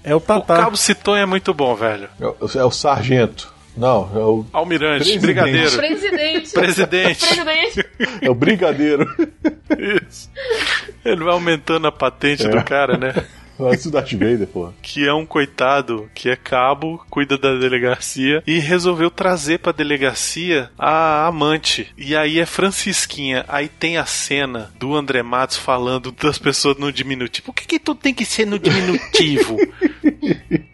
[0.04, 2.08] É o O Cabo Citonho é muito bom, velho.
[2.20, 3.52] É o, é o sargento.
[3.76, 4.44] Não, é o.
[4.52, 5.20] Almirante, Presidente.
[5.20, 5.76] brigadeiro.
[5.76, 6.52] Presidente.
[6.52, 7.26] Presidente.
[7.26, 7.86] Presidente.
[8.22, 9.06] É o brigadeiro.
[10.08, 10.30] Isso.
[11.04, 12.48] Ele vai aumentando a patente É.
[12.48, 13.14] do cara, né?
[13.60, 14.72] Antes do Darth Vader, pô.
[14.80, 20.70] Que é um coitado que é cabo, cuida da delegacia e resolveu trazer pra delegacia
[20.78, 21.88] a amante.
[21.96, 23.44] E aí é Francisquinha.
[23.48, 27.46] Aí tem a cena do André Matos falando das pessoas no diminutivo.
[27.46, 29.56] Por que, que tudo tem que ser no diminutivo?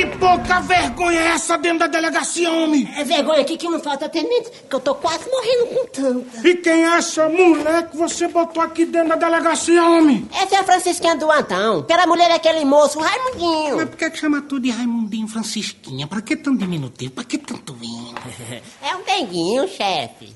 [0.00, 2.88] Que pouca vergonha é essa dentro da delegacia, homem?
[2.96, 6.48] É vergonha aqui que não falta, tenente, que eu tô quase morrendo com tanta.
[6.48, 10.26] E quem é essa mulher que você botou aqui dentro da delegacia, homem?
[10.32, 11.80] Essa é a Francisquinha do Antão.
[11.80, 13.76] Aquela mulher é aquele moço, o Raimundinho.
[13.76, 16.06] Mas por que, que chama tudo de Raimundinho Francisquinha?
[16.06, 17.12] Pra que tão diminutivo?
[17.12, 18.14] Pra que tanto vinho?
[18.82, 20.34] É um denguinho, chefe.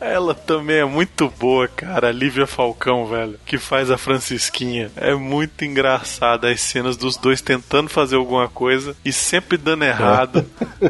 [0.00, 2.08] Ela também é muito boa, cara.
[2.08, 4.90] A Lívia Falcão, velho, que faz a Francisquinha.
[4.96, 10.44] É muito engraçada as cenas dos dois tentando fazer alguma coisa e sempre dando errado.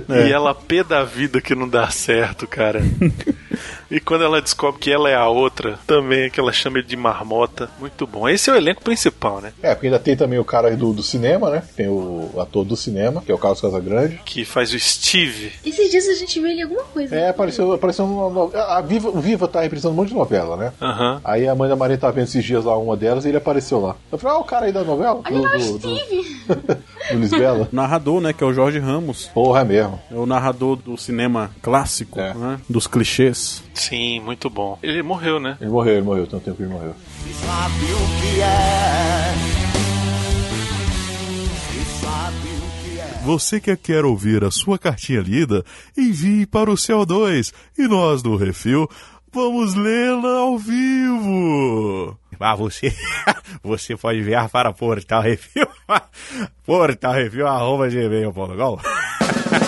[0.09, 0.29] É.
[0.29, 2.83] E ela pé da vida que não dá certo, cara.
[3.95, 6.87] E quando ela descobre que ela é a outra, também é que ela chama ele
[6.89, 7.71] de marmota.
[7.79, 8.29] Muito bom.
[8.29, 9.53] Esse é o elenco principal, né?
[9.63, 11.63] É, porque ainda tem também o cara do, do cinema, né?
[11.77, 14.21] Tem o ator do cinema, que é o Carlos Casagrande.
[14.25, 15.53] Que faz o Steve.
[15.65, 17.15] Esses dias a gente viu ele em alguma coisa.
[17.15, 20.57] É, apareceu, apareceu uma no- A Viva, o Viva tá reprisando um monte de novela,
[20.57, 20.73] né?
[20.83, 21.21] Aham.
[21.25, 23.81] Aí a mãe da Maria tá vendo esses dias lá uma delas e ele apareceu
[23.81, 23.97] lá.
[24.11, 25.21] Eu falei, ah, o cara aí da novela?
[25.25, 26.43] Olha do, o do, Steve.
[27.13, 27.69] do Lisbela.
[27.73, 29.27] O narrador, né, que é o Jorge Ramos.
[29.33, 30.01] Porra, é mesmo.
[30.11, 32.61] É o narrador do cinema clássico, né?
[32.69, 33.63] Dos clichês.
[33.75, 34.79] Sim, muito bom.
[34.83, 35.59] Ele morreu, né?
[35.61, 36.95] Ele morreu, ele morreu, tem um tempo que ele morreu.
[37.45, 39.35] Sabe o que é?
[41.69, 43.23] Se sabe o que é?
[43.25, 45.65] Você que quer ouvir a sua cartinha lida,
[45.97, 48.89] envie para o CO2 e nós do Refil
[49.35, 52.17] vamos lê-la ao vivo.
[52.39, 52.95] Ah, você,
[53.63, 55.67] você pode enviar para Portal Refil,
[56.65, 58.79] Portal Refil, arroba gmail.com.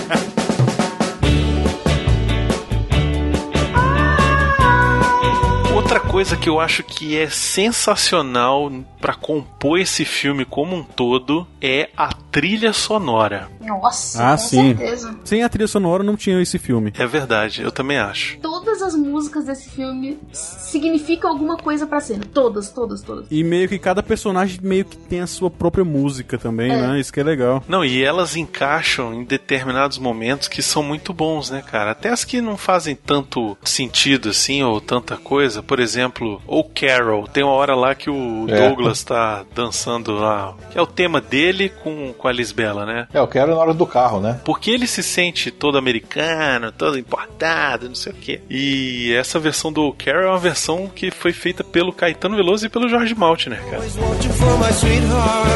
[6.16, 11.90] coisa que eu acho que é sensacional pra compor esse filme como um todo é
[11.94, 13.50] a trilha sonora.
[13.60, 14.74] Nossa, Ah, com sim.
[14.76, 15.14] certeza.
[15.24, 16.90] Sem a trilha sonora não tinha esse filme.
[16.98, 18.38] É verdade, eu também acho.
[18.38, 22.24] Todas as músicas desse filme significam alguma coisa pra cena.
[22.32, 23.26] Todas, todas, todas.
[23.30, 26.80] E meio que cada personagem meio que tem a sua própria música também, É.
[26.80, 26.98] né?
[26.98, 27.62] Isso que é legal.
[27.68, 31.90] Não, e elas encaixam em determinados momentos que são muito bons, né, cara?
[31.90, 35.62] Até as que não fazem tanto sentido assim, ou tanta coisa.
[35.62, 36.05] Por exemplo,
[36.46, 37.26] o Carol.
[37.26, 38.68] Tem uma hora lá que o É.
[38.68, 40.54] Douglas tá dançando lá.
[40.70, 43.08] Que é o tema dele com, com a Lisbela, né?
[43.12, 44.40] É, eu quero na hora do carro, né?
[44.44, 48.40] Porque ele se sente todo americano, todo importado, não sei o quê.
[48.50, 52.68] E essa versão do Carol é uma versão que foi feita pelo Caetano Veloso e
[52.68, 53.82] pelo Jorge Maltner, cara.
[53.82, 55.48] Want you for my sweetheart,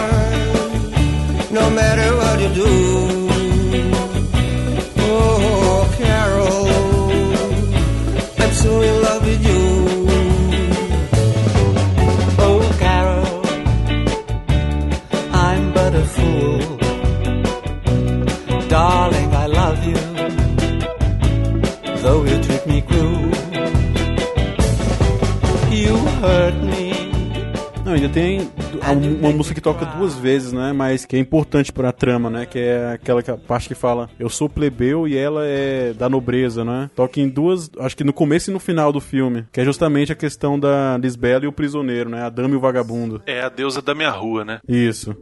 [1.50, 3.30] no matter what you do.
[5.02, 6.66] Oh, Carol,
[8.38, 9.60] I'm so in love with you.
[28.12, 28.51] Tem
[28.83, 30.73] uma, uma música que toca duas vezes, né?
[30.73, 32.46] Mas que é importante pra trama, né?
[32.46, 36.64] Que é aquela que- parte que fala Eu sou plebeu e ela é da nobreza,
[36.64, 36.90] né?
[36.94, 39.44] Toca em duas, acho que no começo e no final do filme.
[39.53, 42.23] Que é justamente a questão da Lisbela e o prisioneiro, né?
[42.23, 43.23] A dama e o vagabundo.
[43.27, 44.61] É a deusa da minha rua, né?
[44.68, 45.14] Isso.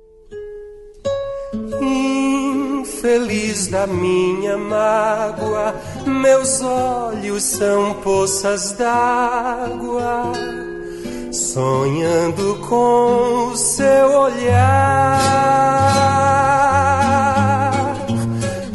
[2.81, 5.74] Infeliz da minha mágoa,
[6.07, 10.33] meus olhos são poças d'água,
[11.32, 15.18] sonhando com o seu olhar.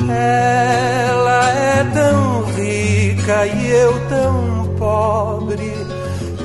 [0.09, 5.73] Ela é tão rica e eu tão pobre.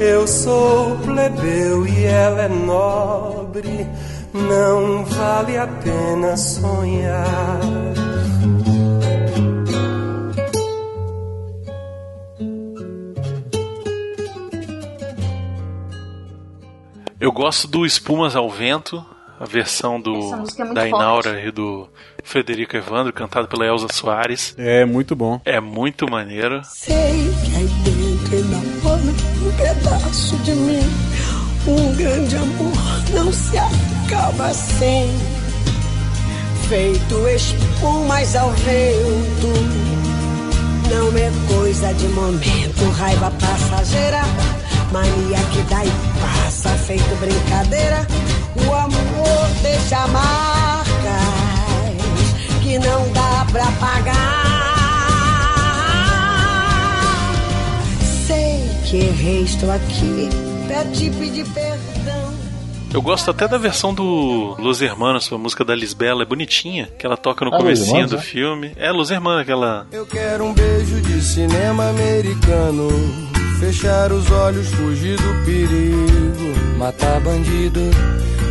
[0.00, 3.86] Eu sou plebeu e ela é nobre.
[4.32, 7.60] Não vale a pena sonhar.
[17.20, 19.04] Eu gosto do Espumas ao Vento,
[19.40, 20.88] a versão do é da forte.
[20.88, 21.88] Inaura e do
[22.22, 24.54] Frederico Evandro, cantado pela Elza Soares.
[24.56, 25.40] É muito bom.
[25.44, 26.60] É muito maneiro.
[26.62, 30.80] Sei que aí dentro enamora um pedaço de mim.
[31.66, 32.72] Um grande amor
[33.12, 35.18] não se acaba assim.
[36.68, 39.48] Feito espumas ao vento.
[40.88, 44.22] Não é coisa de momento, raiva passageira.
[44.92, 46.07] Mania que dá e
[46.62, 48.06] passa, feito brincadeira.
[48.56, 50.88] O amor deixa marcas
[52.62, 54.44] que não dá pra pagar.
[58.26, 60.28] Sei que errei, estou aqui
[60.66, 62.28] pra te pedir perdão.
[62.92, 67.04] Eu gosto até da versão do Los Hermanos, a música da Lisbela, é bonitinha, que
[67.04, 68.20] ela toca no Ah, comecinho Hermanos, do é?
[68.20, 68.72] filme.
[68.76, 69.86] É, Los Hermanos, aquela...
[69.92, 72.88] Eu quero um beijo de cinema americano.
[73.58, 76.78] Fechar os olhos, fugir do perigo.
[76.78, 77.80] Matar bandido,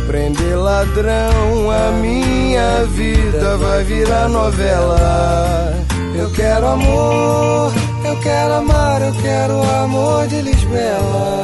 [0.06, 1.70] prender ladrão.
[1.70, 5.72] A minha vida vai virar novela.
[6.14, 7.72] Eu quero amor,
[8.04, 11.42] eu quero amar, eu quero o amor de Lisbela.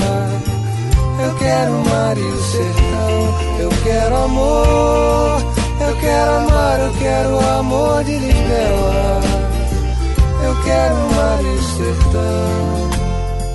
[1.25, 3.61] Eu quero o mar e o sertão.
[3.61, 5.43] Eu quero amor,
[5.81, 9.21] eu quero amar, eu quero o amor de Lisbela.
[10.45, 12.84] Eu quero o mar e o sertão.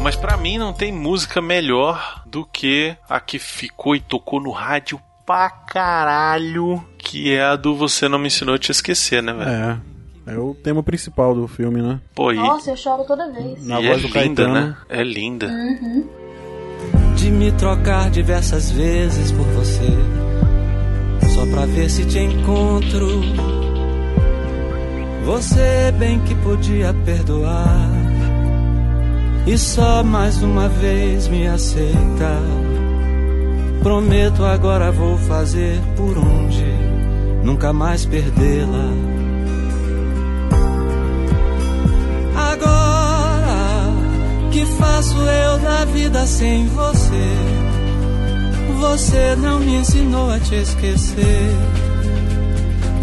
[0.01, 4.51] Mas pra mim não tem música melhor do que a que ficou e tocou no
[4.51, 9.33] rádio pra caralho, que é a do Você Não Me Ensinou a Te Esquecer, né,
[9.33, 9.49] velho?
[9.49, 9.79] É.
[10.27, 11.99] É o tema principal do filme, né?
[12.13, 13.65] Pô, e, Nossa, eu choro toda vez.
[13.65, 14.53] Na e é voz do linda, Caetano.
[14.53, 14.77] né?
[14.87, 15.47] É linda.
[15.47, 16.07] Uhum.
[17.15, 19.87] de me trocar diversas vezes por você,
[21.33, 23.21] só pra ver se te encontro.
[25.25, 27.79] Você bem que podia perdoar
[29.45, 32.43] e só mais uma vez me aceitar.
[33.81, 36.65] Prometo agora vou fazer por onde
[37.43, 38.89] nunca mais perdê-la.
[42.35, 43.93] Agora
[44.51, 47.79] que faço eu da vida sem você?
[48.79, 51.78] Você não me ensinou a te esquecer.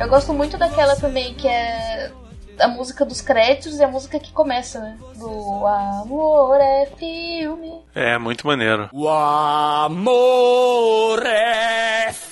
[0.00, 2.10] Eu gosto muito daquela também que é
[2.58, 4.96] a música dos créditos e a música que começa, né?
[5.18, 7.82] Do Amor é filme.
[7.94, 8.88] É, muito maneiro.
[8.94, 10.42] O amor
[11.26, 12.29] é filme.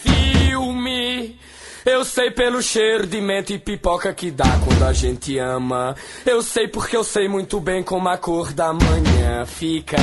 [1.90, 5.96] Eu sei pelo cheiro de menta e pipoca que dá quando a gente ama.
[6.26, 9.96] Eu sei porque eu sei muito bem como a cor da manhã fica.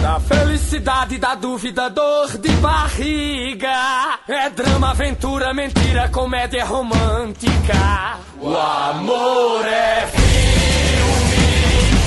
[0.00, 4.18] Da felicidade, da dúvida, dor de barriga.
[4.26, 8.18] É drama, aventura, mentira, comédia romântica.
[8.40, 10.28] O amor é filme.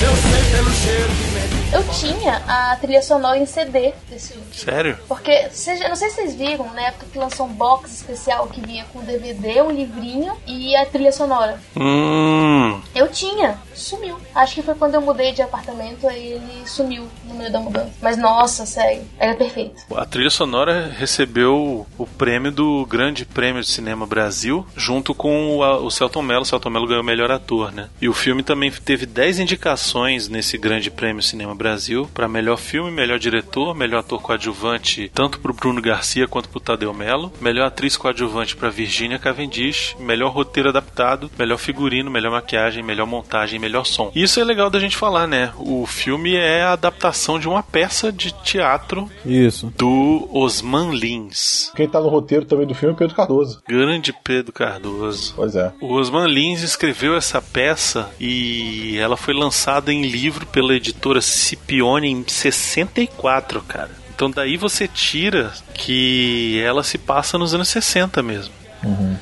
[0.04, 1.31] Eu sei pelo cheiro de.
[1.74, 4.48] Eu tinha a trilha sonora em CD desse filme.
[4.52, 4.98] Sério?
[5.08, 8.60] Porque, seja, não sei se vocês viram, na época que lançou um box especial que
[8.60, 11.58] vinha com DVD, um livrinho e a trilha sonora.
[11.78, 12.82] Hum.
[12.94, 14.18] Eu tinha, sumiu.
[14.36, 17.92] Acho que foi quando eu mudei de apartamento, aí ele sumiu no meio da mudança.
[18.02, 19.82] Mas nossa, sério, era perfeito.
[19.96, 25.86] A trilha sonora recebeu o prêmio do Grande Prêmio de Cinema Brasil, junto com o,
[25.86, 26.42] o Celton Mello.
[26.42, 27.90] O Celton Mello ganhou o melhor ator, né?
[28.02, 32.92] E o filme também teve 10 indicações nesse Grande Prêmio Cinema Brasil para melhor filme,
[32.92, 37.96] melhor diretor, melhor ator coadjuvante, tanto pro Bruno Garcia quanto pro Tadeu Mello, melhor atriz
[37.96, 44.12] coadjuvante para Virginia Cavendish, melhor roteiro adaptado, melhor figurino, melhor maquiagem, melhor montagem, melhor som.
[44.16, 45.54] Isso é legal da gente falar, né?
[45.58, 49.72] O filme é a adaptação de uma peça de teatro Isso.
[49.78, 51.72] do Osman Lins.
[51.76, 53.62] Quem tá no roteiro também do filme é Pedro Cardoso.
[53.68, 55.34] Grande Pedro Cardoso.
[55.36, 55.72] Pois é.
[55.80, 61.22] O Osman Lins escreveu essa peça e ela foi lançada em livro pela editora
[61.52, 63.92] Scipione em 64, cara.
[64.14, 68.62] Então daí você tira que ela se passa nos anos 60 mesmo.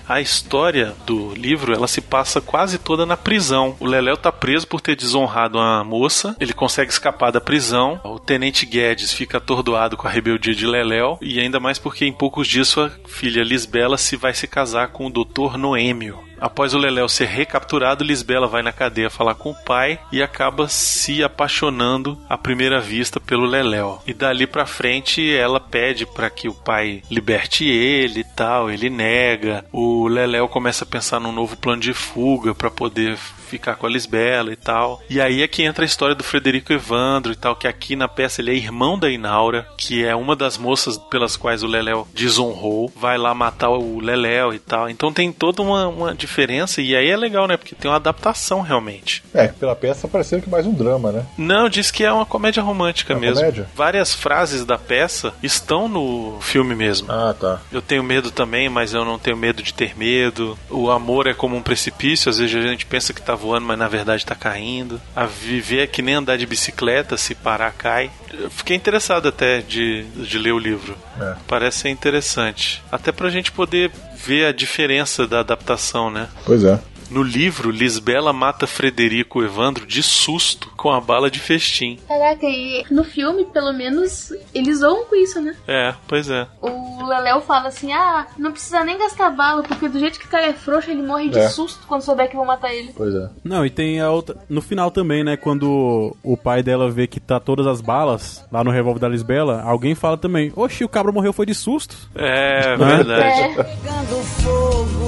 [0.08, 3.76] A história do livro, ela se passa quase toda na prisão.
[3.80, 8.00] O Leléu tá preso por ter desonrado uma moça, ele consegue escapar da prisão.
[8.04, 12.14] O Tenente Guedes fica atordoado com a rebeldia de Leléu e ainda mais porque em
[12.14, 15.58] poucos dias sua filha Lisbela se vai se casar com o Dr.
[15.58, 16.29] Noêmio.
[16.40, 20.68] Após o Leléu ser recapturado, Lisbela vai na cadeia falar com o pai e acaba
[20.68, 24.02] se apaixonando à primeira vista pelo Leléu.
[24.08, 28.90] E dali pra frente ela pede para que o pai liberte ele e tal, ele
[28.90, 29.66] nega.
[29.72, 33.18] O Leléu começa a pensar num novo plano de fuga para poder
[33.50, 35.02] ficar com a Lisbela e tal.
[35.10, 38.08] E aí é que entra a história do Frederico Evandro e tal, que aqui na
[38.08, 42.08] peça ele é irmão da Inaura, que é uma das moças pelas quais o Leléu
[42.14, 44.90] desonrou, vai lá matar o Leléu e tal.
[44.90, 47.58] Então tem toda uma, uma diferença e aí é legal, né?
[47.58, 49.24] Porque tem uma adaptação realmente.
[49.34, 51.26] É, pela peça parecendo que mais um drama, né?
[51.38, 53.36] Não, diz que é uma comédia romântica É mesmo.
[53.38, 53.68] comédia?
[53.76, 57.12] Várias frases da peça estão no filme mesmo.
[57.12, 57.62] Ah, tá.
[57.72, 60.58] Eu tenho medo também, mas eu não tenho medo de ter medo.
[60.70, 63.78] O amor é como um precipício, às vezes a gente pensa que tá voando, mas
[63.78, 65.02] na verdade tá caindo.
[65.16, 68.12] A viver é que nem andar de bicicleta, se parar cai.
[68.32, 70.96] Eu fiquei interessado até de, de ler o livro.
[71.20, 71.36] É.
[71.48, 72.84] Parece ser interessante.
[72.92, 76.28] Até pra gente poder ver a diferença da adaptação, né?
[76.46, 76.80] Pois é.
[77.10, 81.98] No livro, Lisbela mata Frederico Evandro de susto com a bala de festim.
[82.08, 85.56] Caraca, e no filme, pelo menos, eles zoam com isso, né?
[85.68, 86.48] É, pois é.
[86.62, 90.30] O Leléo fala assim: ah, não precisa nem gastar bala, porque do jeito que o
[90.30, 91.50] cara é frouxo, ele morre de É.
[91.50, 92.94] susto quando souber que vão matar ele.
[92.96, 93.30] Pois é.
[93.44, 94.38] Não, e tem a outra.
[94.48, 95.36] No final também, né?
[95.36, 99.62] Quando o pai dela vê que tá todas as balas lá no revólver da Lisbela,
[99.64, 101.96] alguém fala também: Oxi, o cabra morreu foi de susto.
[102.14, 102.86] É, Né?
[102.98, 103.56] verdade.
[103.56, 104.99] Pegando fogo,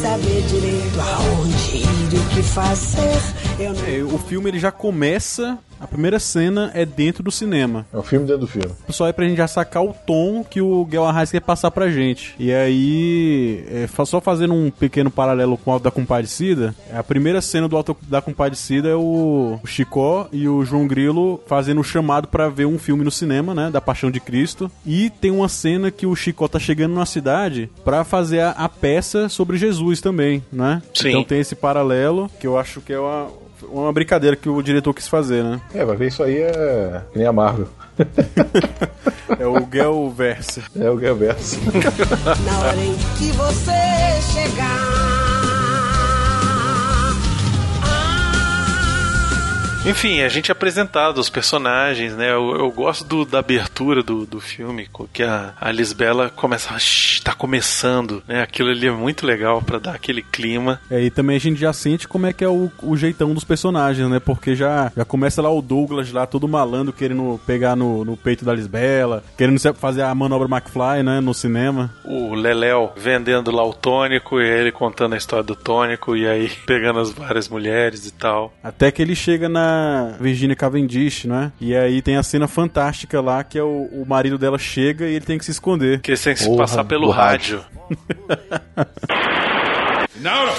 [0.00, 3.20] saber direito aonde o que fazer.
[3.58, 5.58] Eu não É, o filme ele já começa.
[5.78, 7.86] A primeira cena é dentro do cinema.
[7.90, 8.70] É o filme dentro do filme.
[8.90, 11.90] Só é pra gente já sacar o tom que o Guel Arraes quer passar pra
[11.90, 12.34] gente.
[12.38, 17.40] E aí, é, só fazendo um pequeno paralelo com o Alto da Compadecida, a primeira
[17.40, 21.84] cena do Alto da Compadecida é o o Chicó e o João Grilo fazendo o
[21.84, 24.70] chamado pra ver um filme no cinema, né, da Paixão de Cristo.
[24.84, 28.68] E tem uma cena que o Chicó tá chegando na cidade pra fazer a, a
[28.68, 30.82] peça sobre Jesus também, né?
[30.94, 31.08] Sim.
[31.08, 33.28] Então tem esse paralelo que eu acho que é uma,
[33.68, 35.60] uma brincadeira que o diretor quis fazer, né?
[35.74, 37.68] É, vai ver isso aí é que nem a Marvel.
[39.38, 40.62] É o Guel Verse.
[40.78, 41.56] É o Guelverso.
[42.44, 43.72] Na hora em que você
[44.34, 45.29] chegar.
[49.86, 52.30] Enfim, a gente é apresentado os personagens, né?
[52.30, 57.20] Eu, eu gosto do- da abertura do, do filme, que a, a Lisbela começa, "Shh,
[57.24, 58.42] tá começando, né?
[58.42, 60.78] Aquilo ali é muito legal pra dar aquele clima.
[60.90, 63.42] É, e também a gente já sente como é que é o, o jeitão dos
[63.42, 64.20] personagens, né?
[64.20, 68.44] Porque já, já começa lá o Douglas lá, todo malandro, querendo pegar no, no peito
[68.44, 71.20] da Lisbela, querendo fazer a manobra McFly, né?
[71.20, 71.90] No cinema.
[72.04, 76.50] O Leléu vendendo lá o tônico e ele contando a história do tônico e aí
[76.66, 78.52] pegando as várias mulheres e tal.
[78.62, 79.69] Até que ele chega na,
[80.20, 81.52] Virginia Cavendish, não é?
[81.60, 85.14] E aí tem a cena fantástica lá que é o, o marido dela chega e
[85.14, 86.00] ele tem que se esconder.
[86.00, 87.64] Que têm que se passar pelo rádio.
[90.16, 90.52] Não, não.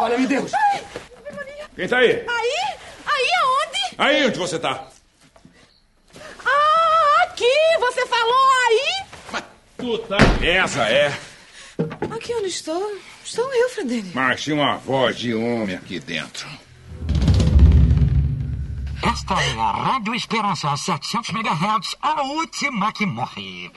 [0.00, 0.52] Olha, meu Deus!
[1.74, 2.10] Quem tá aí?
[2.10, 2.76] Aí?
[3.06, 3.94] Aí aonde?
[3.98, 4.86] Aí onde você tá?
[6.44, 7.44] Ah, aqui!
[7.80, 9.42] Você falou aí?
[9.78, 10.16] Tu tá.
[10.42, 11.12] Essa é.
[12.10, 12.98] Aqui onde estou?
[13.24, 14.10] Estou eu, Frederico.
[14.14, 16.48] Mas tinha uma voz de homem aqui dentro.
[19.02, 23.70] Esta é a Rádio Esperança 700 MHz, a última que morre.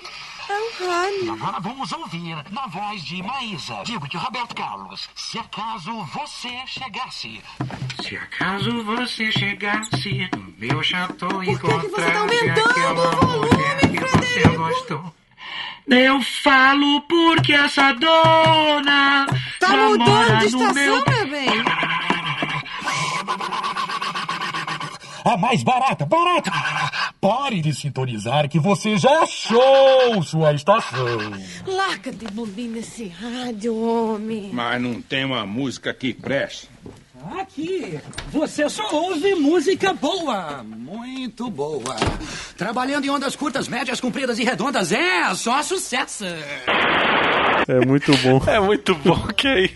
[0.50, 1.26] É o rádio.
[1.26, 6.66] E agora vamos ouvir, na voz de Maísa, digo de Roberto Carlos, se acaso você
[6.66, 7.42] chegasse.
[8.02, 13.02] Se acaso você chegasse no meu chateau e Por que que você tá encontrasse aumentando
[13.02, 15.14] o volume, mulher que você gostou.
[15.90, 19.26] Eu falo porque essa dona
[19.58, 21.04] Tá mudando de estação, meu...
[21.08, 21.48] meu bem?
[25.24, 26.52] A mais barata, barata!
[27.20, 31.18] Pare de sintonizar que você já achou sua estação.
[31.66, 34.50] Larga de bobina esse rádio, homem.
[34.54, 36.70] Mas não tem uma música que preste.
[37.40, 38.00] Aqui,
[38.32, 41.96] você só ouve música boa, muito boa.
[42.56, 46.26] Trabalhando em ondas curtas, médias, compridas e redondas, é só sucesso.
[47.68, 48.42] É muito bom.
[48.48, 49.72] É muito bom que aí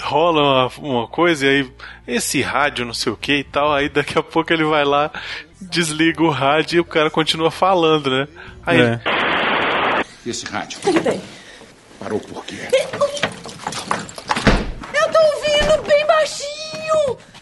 [0.00, 1.72] rola uma, uma coisa e aí
[2.06, 5.10] esse rádio não sei o que e tal, aí daqui a pouco ele vai lá,
[5.60, 8.28] desliga o rádio e o cara continua falando, né?
[8.64, 9.00] Aí É.
[10.26, 10.78] Esse rádio.
[10.80, 11.20] Tudo bem.
[12.00, 12.68] Parou por quê?
[12.72, 12.98] Eu
[15.12, 16.55] tô ouvindo bem baixinho.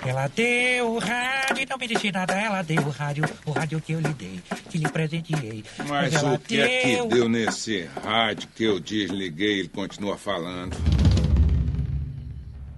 [0.06, 3.92] Ela deu o rádio, não me disse nada, ela deu o rádio, o rádio que
[3.92, 4.40] eu lhe dei,
[4.70, 5.64] que lhe presenteei.
[5.88, 10.16] Mas ela o que é que deu- deu nesse rádio que eu desliguei ele continua
[10.18, 10.76] falando?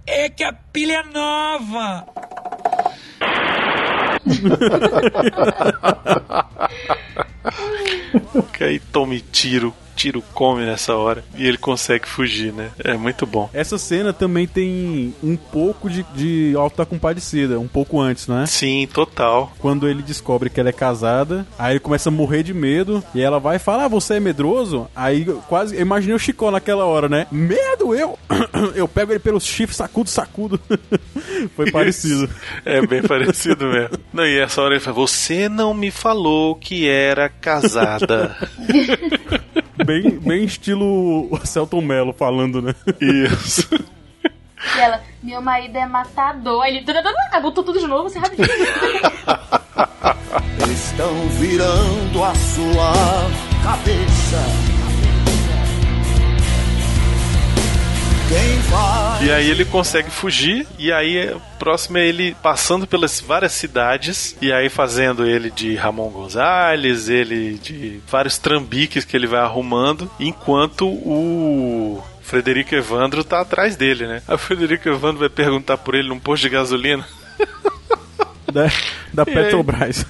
[0.05, 2.05] É que a pilha é nova.
[8.53, 12.71] que aí tome tiro, tiro come nessa hora e ele consegue fugir, né?
[12.83, 13.49] É muito bom.
[13.53, 18.45] Essa cena também tem um pouco de, de Alta Compadecida, um pouco antes, não é?
[18.45, 19.51] Sim, total.
[19.59, 23.21] Quando ele descobre que ela é casada, aí ele começa a morrer de medo, e
[23.21, 24.87] ela vai falar, ah, você é medroso?
[24.95, 27.27] Aí quase, eu imaginei o Chicó naquela hora, né?
[27.31, 28.17] Medo, eu!
[28.75, 30.59] Eu pego ele pelos chifres, sacudo, sacudo.
[31.55, 32.29] Foi parecido.
[32.65, 33.97] É bem parecido mesmo.
[34.13, 38.35] Não, e essa hora ele fala: Você não me falou que era casada.
[39.85, 42.73] Bem, bem estilo Celton Mello falando, né?
[42.99, 43.69] Isso.
[44.75, 46.63] E ela, meu marido é matador.
[46.63, 46.91] Aí ele
[47.27, 48.47] acabou tudo de novo, você rapidinho.
[50.71, 52.93] Estão virando a sua
[53.63, 54.76] cabeça.
[59.23, 64.35] E aí ele consegue fugir, e aí o próximo é ele passando pelas várias cidades,
[64.41, 70.09] e aí fazendo ele de Ramon Gonzalez, ele de vários trambiques que ele vai arrumando,
[70.19, 74.21] enquanto o Frederico Evandro tá atrás dele, né?
[74.27, 77.07] Aí o Frederico Evandro vai perguntar por ele num posto de gasolina.
[78.57, 79.43] Da, da E aí?
[79.43, 80.05] Petrobras.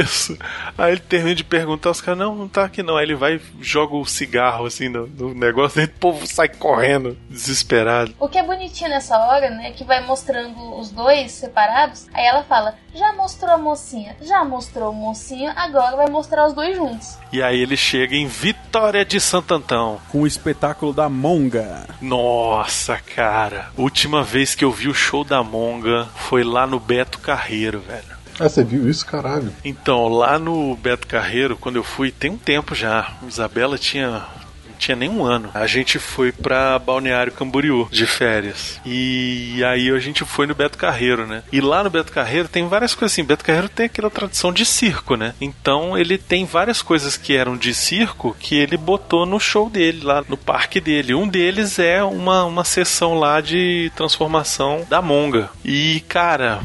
[0.00, 0.38] Isso.
[0.78, 2.96] Aí ele termina de perguntar, os caras, não, não tá aqui não.
[2.96, 6.48] Aí ele vai e joga o cigarro assim no, no negócio, aí o povo sai
[6.48, 8.14] correndo, desesperado.
[8.20, 12.06] O que é bonitinho nessa hora, né, que vai mostrando os dois separados.
[12.14, 16.52] Aí ela fala: Já mostrou a mocinha, já mostrou o mocinho, agora vai mostrar os
[16.52, 17.18] dois juntos.
[17.32, 20.00] E aí ele chega em Vitória de Santo Antão.
[20.10, 21.86] Com o espetáculo da Monga.
[22.00, 23.70] Nossa, cara.
[23.76, 28.20] Última vez que eu vi o show da Monga foi lá no Beto Carreiro, velho.
[28.38, 29.52] Ah, você viu isso, caralho?
[29.62, 33.12] Então, lá no Beto Carreiro, quando eu fui, tem um tempo já.
[33.28, 34.26] Isabela tinha
[34.66, 35.50] não tinha nem um ano.
[35.52, 38.80] A gente foi pra Balneário Camboriú de férias.
[38.86, 41.42] E aí a gente foi no Beto Carreiro, né?
[41.52, 43.24] E lá no Beto Carreiro tem várias coisas assim.
[43.24, 45.34] Beto Carreiro tem aquela tradição de circo, né?
[45.38, 50.02] Então ele tem várias coisas que eram de circo que ele botou no show dele,
[50.02, 51.14] lá no parque dele.
[51.14, 55.50] Um deles é uma, uma sessão lá de transformação da monga.
[55.62, 56.60] E, cara,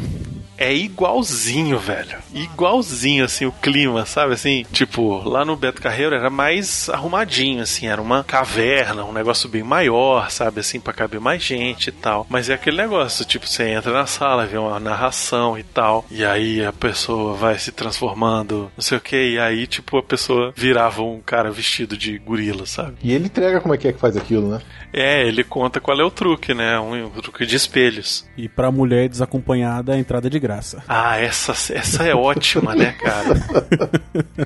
[0.58, 2.18] é igualzinho, velho.
[2.34, 4.34] Igualzinho, assim, o clima, sabe?
[4.34, 9.50] Assim, tipo, lá no Beto Carreiro era mais arrumadinho, assim, era uma caverna, um negócio
[9.50, 10.60] bem maior, sabe?
[10.60, 12.26] Assim, pra caber mais gente e tal.
[12.30, 16.24] Mas é aquele negócio, tipo, você entra na sala, vê uma narração e tal, e
[16.24, 20.54] aí a pessoa vai se transformando, não sei o que, e aí, tipo, a pessoa
[20.56, 22.98] virava um cara vestido de gorila, sabe?
[23.04, 24.62] E ele entrega como é que é que faz aquilo, né?
[24.94, 26.80] É, ele conta qual é o truque, né?
[26.80, 28.26] Um, um truque de espelhos.
[28.38, 30.84] E pra mulher desacompanhada, a entrada é de graça.
[30.88, 33.34] Ah, essa, essa é ótima, né, cara?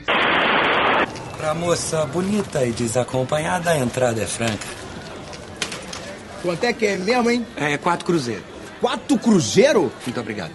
[1.37, 4.67] Pra moça bonita e desacompanhada, a entrada é franca.
[6.41, 7.45] Quanto é que é mesmo, hein?
[7.57, 8.43] É quatro cruzeiros.
[8.79, 9.91] Quatro cruzeiro?
[10.05, 10.51] Muito obrigado.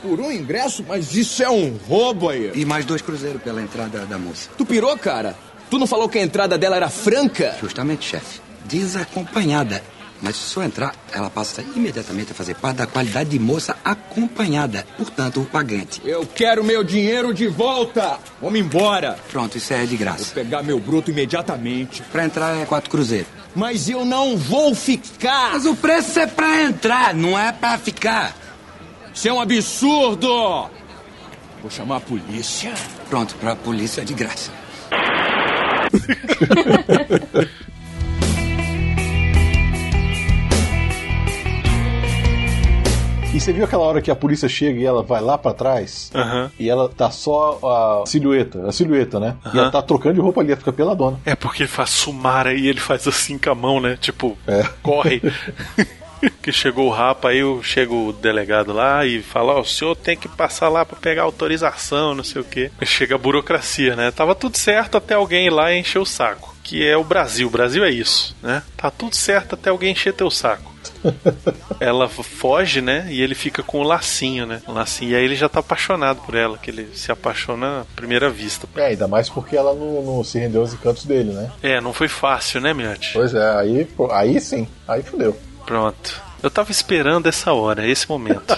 [0.00, 0.84] Por um ingresso?
[0.86, 2.52] Mas isso é um roubo aí.
[2.54, 4.48] E mais dois cruzeiros pela entrada da moça.
[4.56, 5.34] Tu pirou, cara?
[5.70, 7.56] Tu não falou que a entrada dela era franca?
[7.60, 8.40] Justamente, chefe.
[8.66, 9.82] Desacompanhada.
[10.22, 14.86] Mas se só entrar, ela passa imediatamente a fazer parte da qualidade de moça acompanhada.
[14.96, 16.00] Portanto, o pagante.
[16.04, 18.18] Eu quero meu dinheiro de volta!
[18.40, 19.18] Vamos embora!
[19.30, 20.24] Pronto, isso é de graça.
[20.24, 22.02] Vou pegar meu bruto imediatamente.
[22.10, 23.28] Pra entrar é quatro cruzeiros.
[23.54, 25.52] Mas eu não vou ficar!
[25.52, 28.34] Mas o preço é pra entrar, não é pra ficar.
[29.14, 30.70] Isso é um absurdo!
[31.60, 32.74] Vou chamar a polícia.
[33.08, 34.50] Pronto, pra polícia é de graça.
[43.34, 46.08] E você viu aquela hora que a polícia chega e ela vai lá pra trás?
[46.14, 46.52] Aham.
[46.56, 47.58] E ela tá só
[48.04, 49.36] a silhueta, a silhueta, né?
[49.46, 49.58] E Aham.
[49.58, 51.18] ela tá trocando de roupa ali, ela fica peladona.
[51.26, 53.98] É porque ele faz sumara e ele faz assim com a mão, né?
[54.00, 54.38] Tipo,
[54.82, 55.20] corre.
[56.42, 60.16] que chegou o rapa, aí chega o delegado lá e fala: Ó, o senhor tem
[60.16, 62.70] que passar lá pra pegar autorização, não sei o quê.
[62.82, 64.10] Chega a burocracia, né?
[64.10, 66.54] Tava tudo certo até alguém ir lá e encher o saco.
[66.62, 67.46] Que é o Brasil.
[67.46, 68.62] O Brasil é isso, né?
[68.76, 70.74] Tá tudo certo até alguém encher teu saco.
[71.80, 73.06] ela foge, né?
[73.10, 74.62] E ele fica com o lacinho, né?
[74.66, 75.12] O lacinho.
[75.12, 78.66] E aí ele já tá apaixonado por ela, que ele se apaixona à primeira vista.
[78.76, 81.50] É, ainda mais porque ela não, não se rendeu aos encantos dele, né?
[81.62, 83.12] É, não foi fácil, né, Miotti?
[83.12, 85.36] Pois é, aí, aí sim, aí fudeu.
[85.64, 86.22] Pronto.
[86.42, 88.54] Eu tava esperando essa hora, esse momento.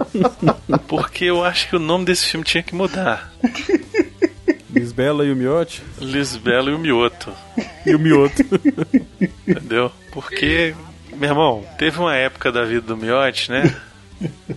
[0.86, 3.32] Porque eu acho que o nome desse filme tinha que mudar.
[4.68, 5.82] Lisbela e o Miote.
[5.98, 7.32] Lisbela e o Mioto.
[7.86, 8.42] E o Mioto.
[9.48, 9.90] Entendeu?
[10.12, 10.74] Porque,
[11.16, 13.74] meu irmão, teve uma época da vida do Miote, né?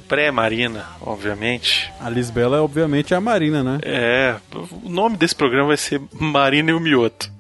[0.08, 1.92] Pré-Marina, obviamente.
[2.00, 3.80] A Lisbela, obviamente, é a Marina, né?
[3.84, 7.32] É, o nome desse programa vai ser Marina e o Mioto.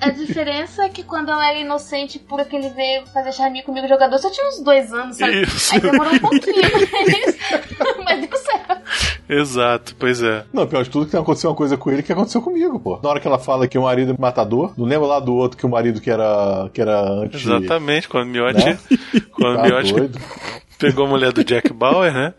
[0.00, 3.64] A, a diferença é que quando ela era inocente, pura que ele veio fazer charminho
[3.64, 5.42] comigo jogador, só tinha uns dois anos, sabe?
[5.42, 5.74] Isso.
[5.74, 9.11] Aí demorou um pouquinho, mas, mas deu certo.
[9.40, 10.44] Exato, pois é.
[10.52, 12.98] Não, pior de tudo que aconteceu uma coisa com ele que aconteceu comigo, pô.
[13.02, 15.56] Na hora que ela fala que o marido é matador, não lembra lá do outro
[15.58, 17.42] que o marido que era, que era antes.
[17.44, 18.78] Exatamente, quando o Miotti, Né?
[19.32, 20.18] quando Tá o Miotti doido.
[20.78, 22.34] pegou a mulher do Jack Bauer, né?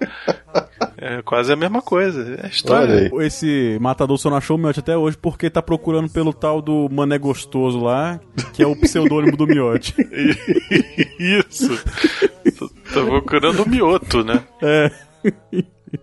[0.97, 2.37] É quase a mesma coisa.
[2.41, 3.09] É a história.
[3.21, 6.87] Esse matador só não achou o Miote até hoje porque tá procurando pelo tal do
[6.91, 8.19] Mané Gostoso lá,
[8.53, 9.95] que é o pseudônimo do Miote.
[11.19, 11.69] Isso.
[12.93, 14.41] Tô procurando o Mioto, né?
[14.61, 14.91] É.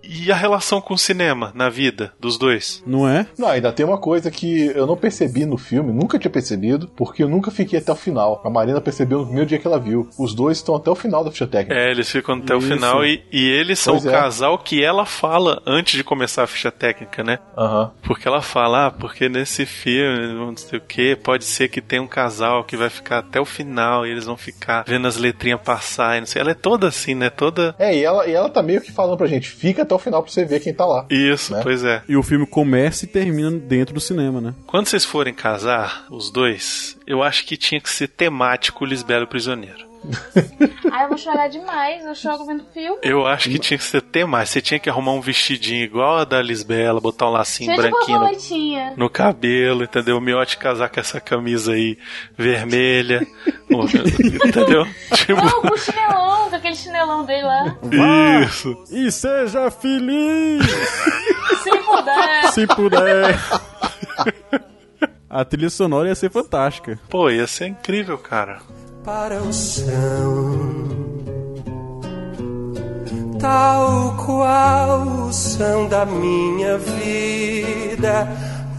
[0.02, 2.82] E a relação com o cinema na vida dos dois?
[2.86, 3.26] Não é?
[3.38, 7.22] Não, ainda tem uma coisa que eu não percebi no filme, nunca tinha percebido, porque
[7.22, 8.40] eu nunca fiquei até o final.
[8.44, 10.08] A Marina percebeu no primeiro dia que ela viu.
[10.18, 11.78] Os dois estão até o final da ficha técnica.
[11.80, 12.66] É, eles ficam até Isso.
[12.66, 14.12] o final e, e eles são Pois o é.
[14.12, 17.38] casal que ela fala antes de começar a ficha técnica, né?
[17.56, 17.90] Aham.
[18.02, 22.02] Porque ela fala, ah, porque nesse filme, não sei o que, pode ser que tenha
[22.02, 25.60] um casal que vai ficar até o final e eles vão ficar vendo as letrinhas
[25.60, 26.40] passar e não sei.
[26.42, 27.30] Ela é toda assim, né?
[27.30, 27.74] Toda.
[27.78, 30.22] É, e ela, e ela tá meio que falando pra gente, fica até o final
[30.22, 31.06] pra você ver quem tá lá.
[31.10, 31.60] Isso, Né?
[31.62, 32.02] pois é.
[32.08, 34.54] E o filme começa e termina dentro do cinema, né?
[34.66, 39.89] Quando vocês forem casar, os dois, eu acho que tinha que ser temático Lisbelo Prisioneiro.
[40.90, 42.98] Ai, eu vou chorar demais, eu choro vendo filme.
[43.02, 44.52] Eu acho que tinha que ser temático.
[44.52, 47.90] Você tinha que arrumar um vestidinho igual a da Lisbela, botar um lacinho Cheio de
[47.90, 50.16] branquinho no, no cabelo, entendeu?
[50.16, 51.98] O Miote casar com essa camisa aí
[52.36, 53.26] vermelha,
[53.70, 54.86] entendeu?
[55.14, 57.76] Tipo, Não, com o chinelão, com aquele chinelão dele lá.
[58.44, 58.84] isso.
[58.90, 60.66] E seja feliz!
[61.62, 62.52] Se puder.
[62.52, 63.38] Se puder.
[65.28, 66.98] A trilha sonora ia ser fantástica.
[67.08, 68.60] Pô, ia ser incrível, cara.
[69.04, 70.88] Para o chão,
[73.38, 78.28] tal qual o chão da minha vida,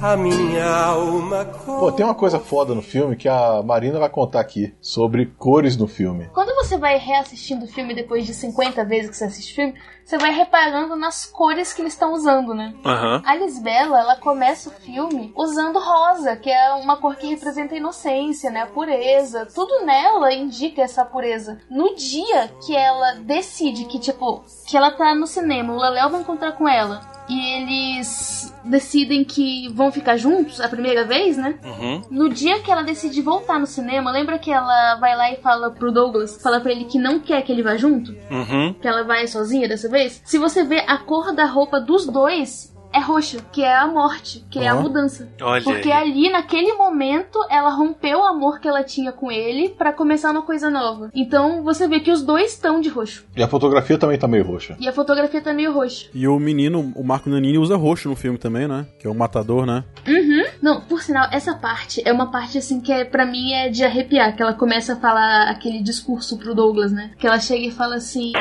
[0.01, 1.45] a minha alma.
[1.45, 5.77] Pô, tem uma coisa foda no filme que a Marina vai contar aqui sobre cores
[5.77, 6.27] no filme.
[6.33, 9.75] Quando você vai reassistindo o filme depois de 50 vezes que você assiste o filme,
[10.03, 12.73] você vai reparando nas cores que eles estão usando, né?
[12.83, 13.21] Aham.
[13.23, 17.77] A Lisbela, ela começa o filme usando rosa, que é uma cor que representa a
[17.77, 18.61] inocência, né?
[18.63, 19.47] A pureza.
[19.53, 21.59] Tudo nela indica essa pureza.
[21.69, 26.21] No dia que ela decide que, tipo, que ela tá no cinema, o Leléo vai
[26.21, 27.10] encontrar com ela.
[27.31, 31.57] E eles decidem que vão ficar juntos a primeira vez, né?
[31.63, 32.01] Uhum.
[32.11, 35.71] No dia que ela decide voltar no cinema, lembra que ela vai lá e fala
[35.71, 38.11] pro Douglas, fala pra ele que não quer que ele vá junto?
[38.29, 38.73] Uhum.
[38.73, 40.21] Que ela vai sozinha dessa vez?
[40.25, 44.45] Se você vê a cor da roupa dos dois, é roxa, que é a morte,
[44.49, 45.29] que é a mudança.
[45.41, 46.11] Olha Porque aí.
[46.11, 50.41] ali, naquele momento, ela rompeu o amor que ela tinha com ele pra começar uma
[50.41, 51.09] coisa nova.
[51.13, 53.25] Então você vê que os dois estão de roxo.
[53.35, 54.75] E a fotografia também tá meio roxa.
[54.79, 56.07] E a fotografia tá meio roxa.
[56.13, 58.85] E o menino, o Marco Nanini, usa roxo no filme também, né?
[58.99, 59.83] Que é o matador, né?
[60.07, 60.45] Uhum.
[60.61, 63.83] Não, por sinal, essa parte é uma parte assim que é, para mim é de
[63.83, 67.11] arrepiar, que ela começa a falar aquele discurso pro Douglas, né?
[67.17, 68.33] Que ela chega e fala assim: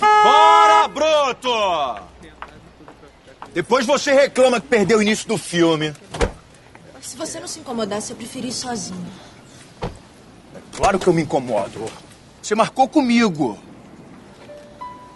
[0.00, 2.15] Bora, broto!
[3.56, 5.94] Depois você reclama que perdeu o início do filme.
[7.00, 9.10] Se você não se incomodasse, eu preferi ir sozinho.
[10.76, 11.90] Claro que eu me incomodo.
[12.42, 13.58] Você marcou comigo.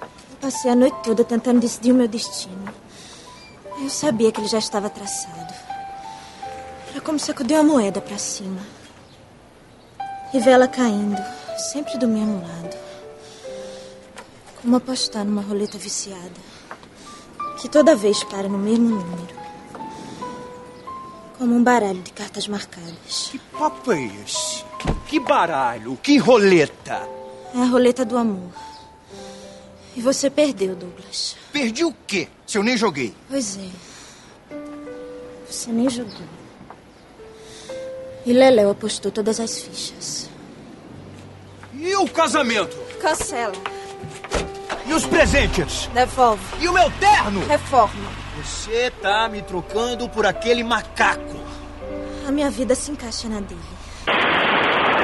[0.01, 2.72] Eu passei a noite toda tentando decidir o meu destino.
[3.78, 5.53] Eu sabia que ele já estava traçado.
[6.93, 8.62] Era como sacudir uma moeda para cima.
[10.32, 11.22] E vê-la caindo,
[11.70, 12.74] sempre do mesmo lado.
[14.62, 16.59] Como apostar numa roleta viciada.
[17.61, 19.40] Que toda vez para no mesmo número.
[21.36, 23.28] Como um baralho de cartas marcadas.
[23.30, 24.64] Que papo é esse?
[25.06, 25.96] Que baralho?
[26.02, 27.06] Que roleta?
[27.54, 28.52] É a roleta do amor.
[29.94, 31.36] E você perdeu, Douglas.
[31.52, 32.28] Perdi o quê?
[32.46, 33.14] Se eu nem joguei.
[33.28, 34.56] Pois é.
[35.48, 36.14] Você nem jogou.
[38.24, 40.30] E Leléu apostou todas as fichas.
[41.74, 42.76] E o casamento?
[43.00, 43.79] Cancela.
[44.91, 45.88] E os presentes?
[45.95, 46.43] Devolve.
[46.59, 47.47] E o meu terno?
[47.47, 48.11] Reforma.
[48.43, 51.36] Você tá me trocando por aquele macaco.
[52.26, 53.61] A minha vida se encaixa na dele.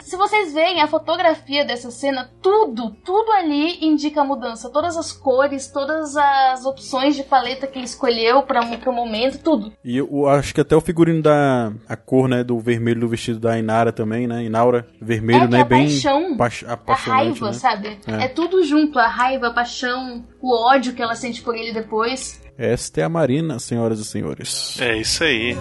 [0.07, 4.71] Se vocês veem a fotografia dessa cena, tudo, tudo ali indica a mudança.
[4.71, 9.73] Todas as cores, todas as opções de paleta que ele escolheu para o momento, tudo.
[9.85, 13.41] E eu acho que até o figurino da a cor, né, do vermelho do vestido
[13.41, 14.45] da Inara também, né?
[14.45, 16.49] Inaura, vermelho, é né, a bem paixão, pa
[16.87, 17.53] a raiva, né?
[17.53, 17.99] sabe?
[18.07, 18.27] É.
[18.27, 18.29] É.
[18.29, 22.46] tudo junto, a raiva, a paixão, o ódio que ela sente por ele depois.
[22.59, 24.79] Esta é a Marina, senhoras e senhores.
[24.81, 25.55] É isso aí.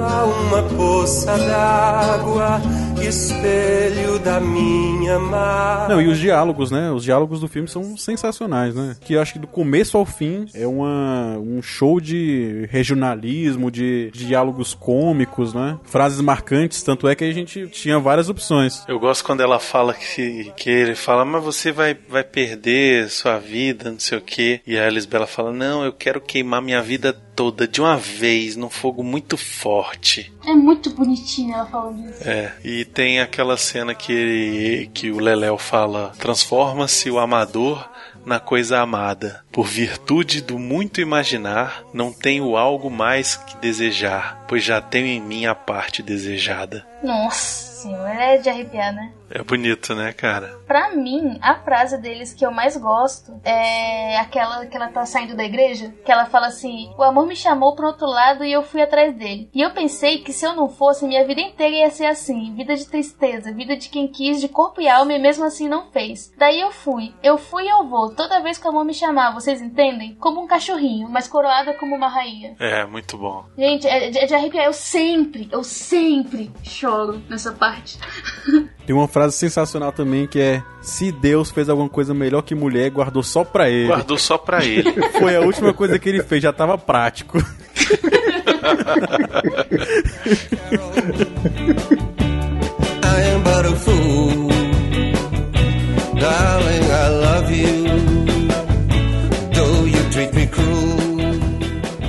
[0.00, 2.60] Há uma poça d'água,
[3.02, 5.88] espelho da minha mar.
[5.90, 6.90] Não, e os diálogos, né?
[6.90, 8.96] Os diálogos do filme são sensacionais, né?
[9.00, 14.10] Que eu acho que do começo ao fim é uma, um show de regionalismo, de,
[14.10, 15.78] de diálogos cômicos, né?
[15.84, 18.84] Frases marcantes, tanto é que a gente tinha várias opções.
[18.88, 23.38] Eu gosto quando ela fala que, que ele fala, mas você vai, vai perder sua
[23.38, 24.60] vida, não sei o quê.
[24.66, 28.70] E a Lisbela fala, não, eu quero queimar minha vida toda de uma vez, num
[28.70, 30.32] fogo muito forte.
[30.46, 32.28] É muito bonitinho ela falando isso.
[32.28, 37.88] É, e tem aquela cena que, que o Leléo fala: transforma-se o amador
[38.24, 39.44] na coisa amada.
[39.50, 45.20] Por virtude do muito imaginar, não tenho algo mais que desejar, pois já tenho em
[45.20, 46.86] mim a parte desejada.
[47.02, 49.12] Nossa senhora, é de arrepiar, né?
[49.30, 50.58] É bonito, né, cara?
[50.66, 55.36] Pra mim, a frase deles que eu mais gosto é aquela que ela tá saindo
[55.36, 58.62] da igreja, que ela fala assim: "O amor me chamou pro outro lado e eu
[58.62, 59.50] fui atrás dele.
[59.54, 62.74] E eu pensei que se eu não fosse, minha vida inteira ia ser assim, vida
[62.74, 66.32] de tristeza, vida de quem quis de corpo e alma e mesmo assim não fez.
[66.36, 69.32] Daí eu fui, eu fui e eu vou, toda vez que o amor me chamar,
[69.32, 70.14] vocês entendem?
[70.14, 72.56] Como um cachorrinho, mas coroada como uma rainha.
[72.58, 73.44] É, muito bom.
[73.56, 74.64] Gente, é de, é de arrepiar.
[74.64, 77.98] Eu sempre, eu sempre choro nessa parte.
[78.88, 82.88] Tem uma frase sensacional também que é: Se Deus fez alguma coisa melhor que mulher,
[82.90, 83.88] guardou só pra ele.
[83.88, 84.90] Guardou só pra ele.
[85.20, 87.36] Foi a última coisa que ele fez, já tava prático.
[87.36, 87.42] I
[93.34, 94.48] am but a fool.
[96.18, 97.87] Darling, I love you.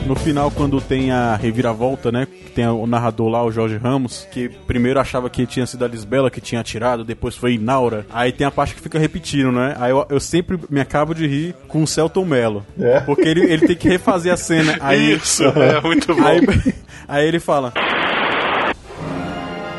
[0.10, 2.26] No final, quando tem a reviravolta, né?
[2.26, 5.88] Que tem o narrador lá, o Jorge Ramos, que primeiro achava que tinha sido a
[5.88, 8.08] Lisbela que tinha atirado, depois foi Inaura.
[8.10, 9.76] Aí tem a parte que fica repetindo, né?
[9.78, 12.66] Aí eu, eu sempre me acabo de rir com o Celton Mello.
[12.80, 13.02] É.
[13.02, 14.78] Porque ele, ele tem que refazer a cena.
[14.82, 16.26] Aí, Isso, é muito bom.
[16.26, 16.40] Aí,
[17.08, 17.72] aí ele fala.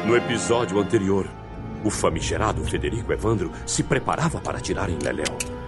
[0.07, 1.27] No episódio anterior,
[1.85, 5.60] o famigerado Federico Evandro se preparava para atirar em Leléu.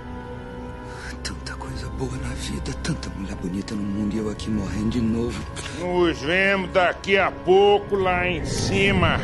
[2.03, 5.40] Boa na vida, tanta mulher bonita no mundo e eu aqui morrendo de novo.
[5.78, 9.20] Nos vemos daqui a pouco lá em cima.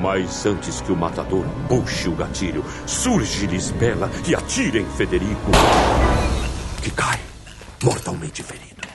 [0.00, 5.50] Mas antes que o matador puxe o gatilho, surge Lisbela e atira em Federico,
[6.82, 7.20] que cai
[7.84, 8.88] mortalmente ferido.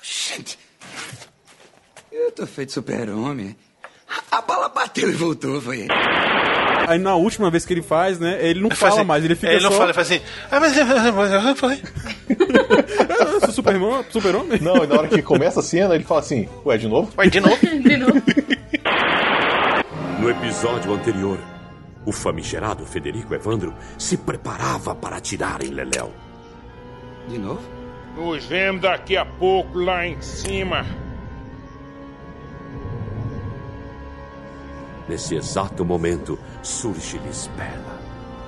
[0.00, 0.58] Gente,
[2.10, 3.54] eu tô feito super-homem.
[4.30, 5.86] A bala bateu e voltou, foi.
[6.86, 8.38] Aí na última vez que ele faz, né?
[8.40, 9.70] Ele não fala assim, mais, ele fica Ele só...
[9.70, 10.20] não fala, ele faz assim.
[10.50, 11.82] Ah, mas eu falei.
[12.28, 14.60] Eu sou Superman, super-homem?
[14.60, 17.12] Não, e na hora que começa a cena, ele fala assim, ué, de novo?
[17.18, 17.56] Ué, de novo?
[17.62, 18.22] de novo.
[20.18, 21.38] No episódio anterior,
[22.06, 26.12] o famigerado Federico Evandro se preparava para atirar em Leléu.
[27.28, 27.62] De novo?
[28.16, 30.84] Nos vemos daqui a pouco lá em cima.
[35.12, 38.00] Nesse exato momento, surge Lisbela,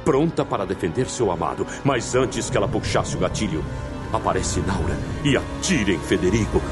[0.02, 3.62] pronta para defender seu amado, mas antes que ela puxasse o gatilho,
[4.10, 6.62] aparece Naura e atira em Federico,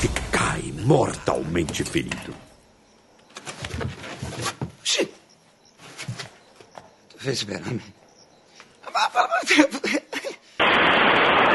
[0.00, 2.34] que cai mortalmente ferido.
[7.18, 7.82] Fez esperando.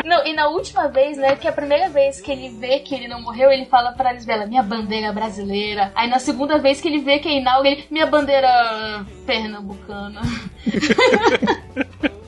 [0.06, 2.93] Não, e na última vez, né, que é a primeira vez que ele vê que
[2.95, 5.91] ele não morreu, ele fala pra Lisbela, minha bandeira brasileira.
[5.95, 10.22] Aí na segunda vez que ele vê que é Inauro, ele, minha bandeira pernambucana.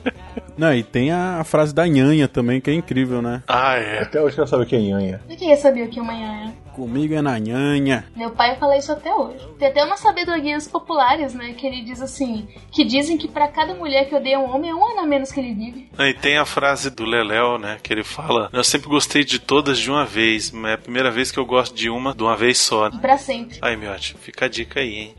[0.55, 3.41] Não, e tem a, a frase da Nhanha também, que é incrível, né?
[3.47, 4.03] Ah, é.
[4.03, 5.21] Até hoje eu quero saber quem é Nhanha.
[5.28, 6.62] Eu queria saber o que é.
[6.76, 8.05] Comigo é na Nhanha.
[8.15, 9.47] Meu pai fala isso até hoje.
[9.59, 11.53] Tem até umas sabedorias populares, né?
[11.53, 14.76] Que ele diz assim: que dizem que pra cada mulher que odeia um homem é
[14.76, 15.89] um ano a menos que ele vive.
[15.99, 17.78] E tem a frase do Leléo, né?
[17.82, 21.11] Que ele fala: Eu sempre gostei de todas de uma vez, mas é a primeira
[21.11, 22.88] vez que eu gosto de uma de uma vez só.
[22.88, 23.57] E pra sempre.
[23.61, 25.15] Aí, miote, fica a dica aí, hein?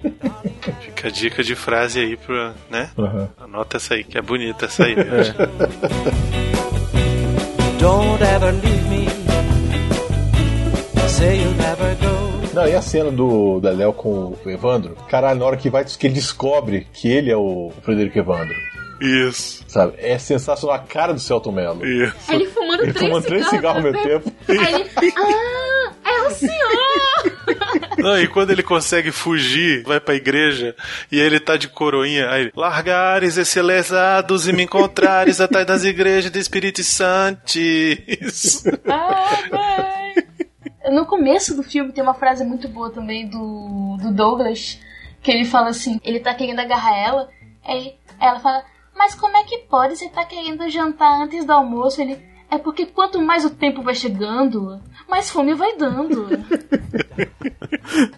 [0.80, 2.90] fica a dica de frase aí pra, né?
[2.98, 3.28] Uhum.
[3.38, 5.34] Anota essa aí, que é bonita essa aí, miote.
[7.78, 9.03] Don't ever leave me.
[12.52, 14.96] Não, e a cena do da Léo com o Evandro?
[15.08, 18.54] Caralho, na hora que vai que ele descobre que ele é o Frederico Evandro.
[19.00, 19.64] Isso.
[19.68, 19.94] Sabe?
[19.98, 21.84] É sensacional a cara do Celto Mello.
[21.84, 22.32] Isso.
[22.32, 24.32] Ele fumando Ele três fumando três cigarros ao mesmo tempo.
[24.48, 26.84] Aí ele, ah, é o senhor!
[27.98, 30.74] Não, e quando ele consegue fugir, vai pra igreja
[31.10, 36.30] e ele tá de coroinha, aí largares esse lesados e me encontrares atrás das igrejas
[36.30, 38.64] do Espírito Santis.
[40.90, 44.80] No começo do filme tem uma frase muito boa também do, do Douglas,
[45.22, 47.28] que ele fala assim, ele tá querendo agarrar ela,
[47.64, 48.64] aí ela fala,
[48.94, 52.00] mas como é que pode você tá querendo jantar antes do almoço?
[52.00, 52.22] Ele,
[52.54, 56.28] é porque quanto mais o tempo vai chegando, mais fome vai dando.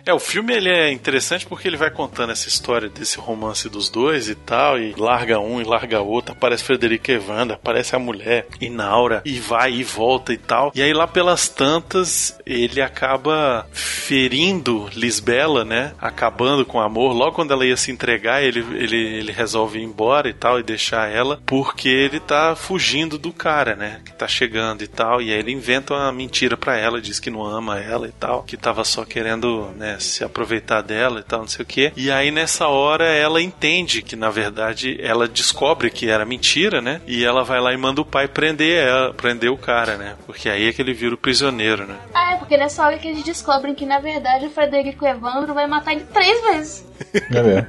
[0.05, 3.89] É, o filme ele é interessante porque ele vai contando essa história desse romance dos
[3.89, 8.47] dois e tal, e larga um e larga outro, aparece Frederico Evanda, aparece a mulher,
[8.61, 10.71] Inaura, e vai e volta e tal.
[10.75, 15.93] E aí lá pelas tantas, ele acaba ferindo Lisbela, né?
[16.01, 17.13] Acabando com o amor.
[17.13, 20.63] Logo quando ela ia se entregar, ele, ele, ele resolve ir embora e tal, e
[20.63, 24.01] deixar ela, porque ele tá fugindo do cara, né?
[24.05, 25.21] Que tá chegando e tal.
[25.21, 28.43] E aí ele inventa uma mentira pra ela, diz que não ama ela e tal,
[28.43, 31.93] que tava só querendo, né, se aproveitar dela e tal, não sei o que.
[31.97, 37.01] E aí nessa hora ela entende que na verdade ela descobre que era mentira, né?
[37.07, 40.17] E ela vai lá e manda o pai prender ela, prender o cara, né?
[40.27, 41.97] Porque aí é que ele vira o prisioneiro, né?
[42.15, 45.67] ah, é porque nessa hora que eles descobrem que na verdade o Frederico Evandro vai
[45.67, 46.87] matar ele três vezes.
[47.31, 47.67] É mesmo.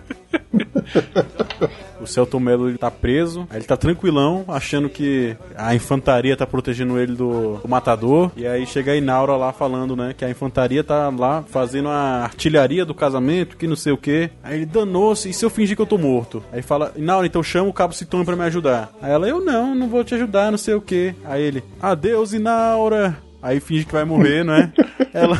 [1.99, 6.45] O Celton Mello ele tá preso, aí ele tá tranquilão, achando que a infantaria tá
[6.45, 8.31] protegendo ele do, do matador.
[8.35, 12.23] E aí chega a Inaura lá falando, né, que a infantaria tá lá fazendo a
[12.23, 14.29] artilharia do casamento, que não sei o que.
[14.43, 16.43] Aí ele danou-se, e se eu fingir que eu tô morto?
[16.51, 18.91] Aí fala, Inaura, então chama o Cabo Citone pra me ajudar.
[19.01, 21.15] Aí ela, eu não, não vou te ajudar, não sei o que.
[21.25, 23.17] Aí ele, adeus, Inaura.
[23.41, 24.71] Aí finge que vai morrer, né?
[25.13, 25.37] ela.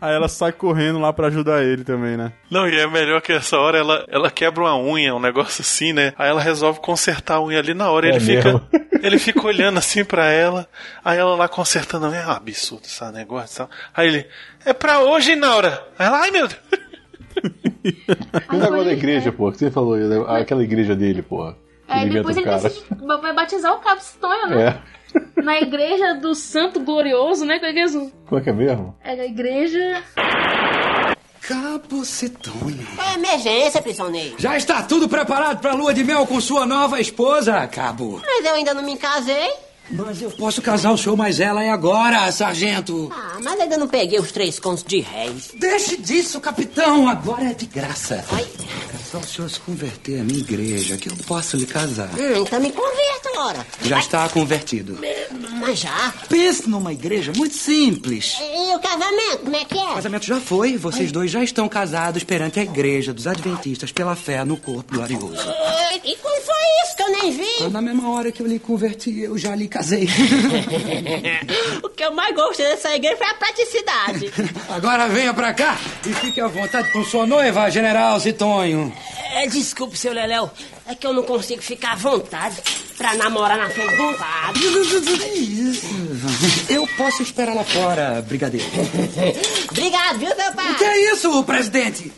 [0.00, 2.32] Aí ela sai correndo lá pra ajudar ele também, né?
[2.50, 5.92] Não, e é melhor que essa hora ela, ela quebra uma unha, um negócio assim,
[5.92, 6.12] né?
[6.18, 8.08] Aí ela resolve consertar a unha ali na hora.
[8.08, 8.68] É ele fica mesmo?
[9.02, 10.68] ele fica olhando assim pra ela.
[11.04, 12.20] Aí ela lá consertando a unha.
[12.20, 13.70] É um absurdo esse negócio e tal.
[13.94, 14.26] Aí ele,
[14.64, 15.82] é pra hoje, Naura.
[15.98, 16.60] Aí ela, ai meu Deus.
[17.84, 17.96] E
[18.54, 20.16] o negócio da igreja, pô, que você falou, né?
[20.40, 21.24] aquela igreja dele,
[21.88, 22.84] Aí ele depois ele decide,
[23.20, 24.66] vai batizar o Cabo Citonho, né?
[24.66, 24.99] É.
[25.36, 27.58] Na igreja do Santo Glorioso, né?
[27.58, 27.88] Como é que é?
[27.88, 28.96] Como é que é mesmo?
[29.02, 30.02] É a igreja.
[31.40, 32.02] Cabo.
[33.10, 34.36] É emergência, prisioneiro.
[34.38, 38.22] Já está tudo preparado para a lua de mel com sua nova esposa, Cabo.
[38.24, 39.50] Mas eu ainda não me casei.
[39.92, 43.10] Mas eu posso casar o senhor, mas ela é agora, sargento.
[43.14, 45.50] Ah, mas ainda não peguei os três contos de réis.
[45.54, 47.08] Deixe disso, capitão.
[47.08, 48.24] Agora é de graça.
[48.32, 52.08] É só o senhor se converter à minha igreja que eu posso lhe casar.
[52.18, 53.66] Hum, então me converta agora.
[53.82, 54.98] Já está convertido.
[55.60, 56.14] Mas já.
[56.28, 58.36] Pense numa igreja muito simples.
[58.40, 59.94] E o casamento, como é que O é?
[59.94, 60.76] casamento já foi.
[60.76, 65.48] Vocês dois já estão casados perante a igreja dos adventistas pela fé no corpo glorioso.
[66.04, 67.68] E quando foi isso que eu nem vi?
[67.70, 69.79] Na mesma hora que eu lhe converti, eu já lhe casei.
[71.82, 74.32] o que eu mais gostei dessa igreja foi a praticidade.
[74.68, 75.76] Agora venha pra cá
[76.06, 78.92] e fique à vontade com sua noiva, General Zitonho.
[79.32, 80.50] É, desculpe, seu Leléu.
[80.86, 82.56] É que eu não consigo ficar à vontade
[82.96, 84.60] pra namorar na frente um padre.
[86.68, 88.66] Eu posso esperar lá fora, brigadeiro.
[89.70, 90.72] Obrigado, viu, meu pai?
[90.72, 92.12] O que é isso, presidente?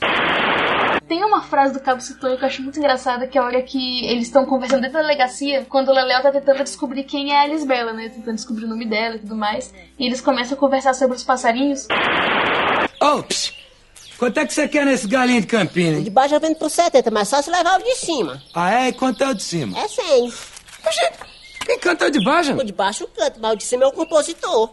[1.12, 3.60] Tem uma frase do Cabo Citonho que eu acho muito engraçada, que é a hora
[3.60, 7.42] que eles estão conversando dentro da delegacia, quando o Leléo tá tentando descobrir quem é
[7.42, 8.08] a Lisbela, né?
[8.08, 9.74] Tentando descobrir o nome dela e tudo mais.
[9.98, 11.86] E eles começam a conversar sobre os passarinhos.
[12.98, 13.52] Ops!
[14.16, 16.00] Quanto é que você quer nesse galinho de campina?
[16.00, 18.42] De baixo eu vendo por 70, mas só se levar o de cima.
[18.54, 18.88] Ah, é?
[18.88, 19.78] E quanto é o de cima?
[19.78, 20.32] É 100.
[21.72, 22.52] Quem canta de baixo?
[22.52, 24.72] O de baixo canta, mas o de cima é o compositor.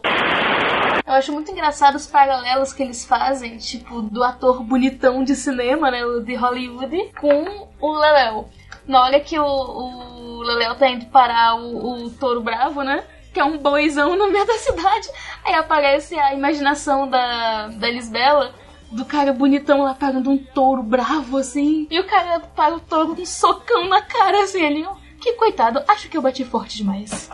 [1.06, 5.90] Eu acho muito engraçado os paralelos que eles fazem, tipo, do ator bonitão de cinema,
[5.90, 8.44] né, o de Hollywood, com o Leléo.
[8.86, 13.02] Na hora que o, o Leléo tá indo parar o, o touro bravo, né?
[13.32, 15.08] Que é um boizão no meio da cidade.
[15.42, 18.54] Aí aparece a imaginação da, da Lisbela,
[18.92, 21.88] do cara bonitão lá parando um touro bravo, assim.
[21.90, 25.00] E o cara para o touro com um socão na cara, assim, ali, ó.
[25.20, 27.28] Que coitado, acho que eu bati forte demais.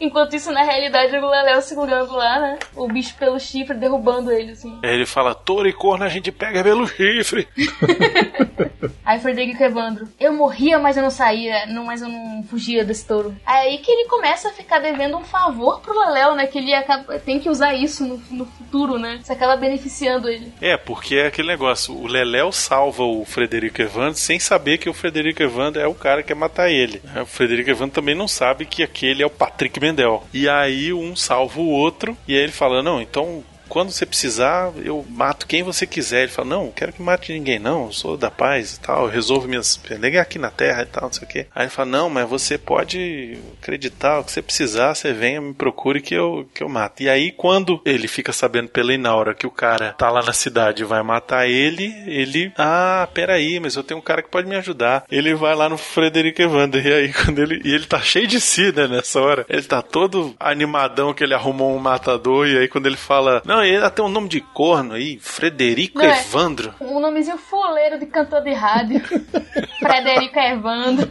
[0.00, 2.58] Enquanto isso, na realidade, o Leléo segurando lá, né?
[2.76, 4.78] O bicho pelo chifre, derrubando ele, assim.
[4.82, 7.48] Ele fala, touro e corno a gente pega pelo chifre.
[9.04, 13.06] Aí Frederico Evandro, eu morria, mas eu não saía, não, mas eu não fugia desse
[13.06, 13.34] touro.
[13.44, 16.46] Aí que ele começa a ficar devendo um favor pro Leléo, né?
[16.46, 19.18] Que ele acaba, tem que usar isso no, no futuro, né?
[19.22, 20.52] Isso acaba beneficiando ele.
[20.60, 24.94] É, porque é aquele negócio, o Leléo salva o Frederico Evandro sem saber que o
[24.94, 27.00] Frederico Evandro é o cara que quer matar ele.
[27.22, 30.22] O Frederico Evandro também não sabe que aquele é o Patrick Mendel.
[30.32, 34.72] E aí um salva o outro, e aí ele fala, não, então quando você precisar,
[34.84, 36.22] eu mato quem você quiser.
[36.22, 39.10] Ele fala, não, quero que mate ninguém, não, eu sou da paz e tal, eu
[39.10, 41.46] resolvo minhas penegas aqui na terra e tal, não sei o quê.
[41.54, 45.54] Aí ele fala, não, mas você pode acreditar, o que você precisar, você venha, me
[45.54, 47.02] procure que eu, que eu mato.
[47.02, 50.82] E aí, quando ele fica sabendo pela Inaura que o cara tá lá na cidade
[50.82, 54.56] e vai matar ele, ele, ah, peraí, mas eu tenho um cara que pode me
[54.56, 55.04] ajudar.
[55.10, 58.40] Ele vai lá no Frederico Evander, e aí quando ele, e ele tá cheio de
[58.40, 62.68] si, né, nessa hora, ele tá todo animadão que ele arrumou um matador, e aí
[62.68, 66.20] quando ele fala, não, ele até um nome de corno aí, Frederico Não é?
[66.20, 66.74] Evandro.
[66.80, 69.00] Um nomezinho fuleiro de cantor de rádio.
[69.78, 71.10] Frederico Evandro.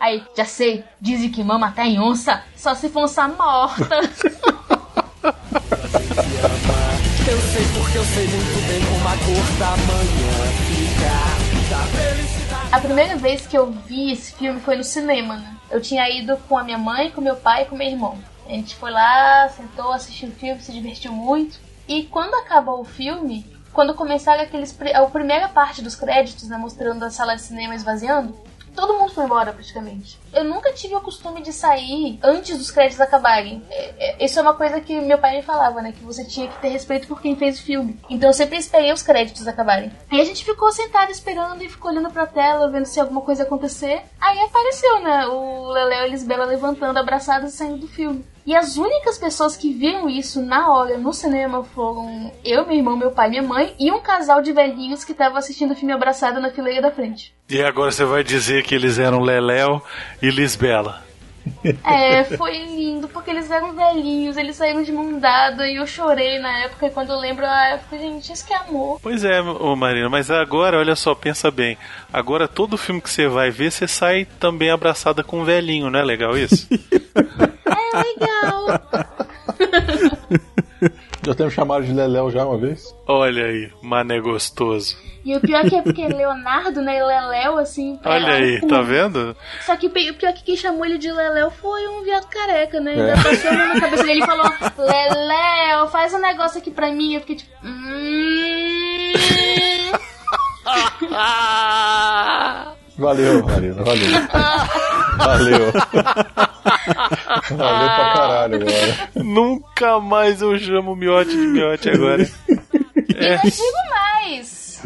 [0.00, 4.00] Aí, já sei, dizem que mama até em onça, só se for onça morta.
[7.28, 10.36] Eu sei porque eu sei muito bem como a cor da manhã
[10.66, 11.42] fica.
[11.70, 12.68] Da felicidade.
[12.72, 15.56] A primeira vez que eu vi esse filme foi no cinema, né?
[15.70, 18.18] Eu tinha ido com a minha mãe, com meu pai e com meu irmão.
[18.46, 21.58] A gente foi lá, sentou, assistiu o filme, se divertiu muito.
[21.88, 27.02] E quando acabou o filme, quando começaram aqueles a primeira parte dos créditos, né, mostrando
[27.04, 28.36] a sala de cinema esvaziando,
[28.74, 30.18] todo mundo foi embora praticamente.
[30.32, 33.62] Eu nunca tive o costume de sair antes dos créditos acabarem.
[33.70, 35.92] É, é, Isso é uma coisa que meu pai me falava, né?
[35.92, 37.98] Que você tinha que ter respeito por quem fez o filme.
[38.08, 39.92] Então eu sempre esperei os créditos acabarem.
[40.10, 43.42] E a gente ficou sentado esperando e ficou olhando pra tela, vendo se alguma coisa
[43.42, 44.02] acontecer.
[44.20, 45.26] Aí apareceu, né?
[45.26, 48.24] O Leléo e a Lisbela levantando, abraçados e saindo do filme.
[48.44, 52.96] E as únicas pessoas que viram isso na hora no cinema foram eu, meu irmão,
[52.96, 55.92] meu pai e minha mãe e um casal de velhinhos que tava assistindo o filme
[55.92, 57.32] abraçado na fileira da frente.
[57.48, 59.80] E agora você vai dizer que eles eram Leléo
[60.20, 61.02] e Lisbela.
[61.84, 66.38] É, foi lindo, porque eles eram velhinhos, eles saíram de mão dada e eu chorei
[66.38, 66.86] na época.
[66.86, 69.00] E quando eu lembro a época, gente, isso que é amor.
[69.02, 71.76] Pois é, ô Marina, mas agora, olha só, pensa bem.
[72.12, 75.98] Agora todo filme que você vai ver, você sai também abraçada com um velhinho, não
[75.98, 76.68] é legal isso?
[77.94, 78.66] É legal.
[81.24, 82.92] Já até me chamaram de Leléu já uma vez.
[83.06, 84.96] Olha aí, mané gostoso.
[85.24, 87.96] E o pior que é porque Leonardo, né, Leléu, assim.
[88.04, 89.36] Olha é aí, um- tá vendo?
[89.64, 92.26] Só que o pi- o pior que quem chamou ele de Leléu foi um viado
[92.28, 92.90] careca, né?
[92.90, 93.22] Ainda É.
[93.22, 94.44] passou a mão na cabeça dele e falou:
[94.76, 97.14] Leléu, faz um negócio aqui pra mim.
[97.14, 97.52] Eu fiquei tipo.
[97.64, 99.12] "Hum."
[103.02, 104.10] Valeu, Marina, valeu.
[105.18, 105.72] Valeu.
[107.50, 109.10] Valeu pra caralho agora.
[109.16, 112.22] Nunca mais eu chamo o miote de miote agora.
[112.22, 114.82] E eu digo mais.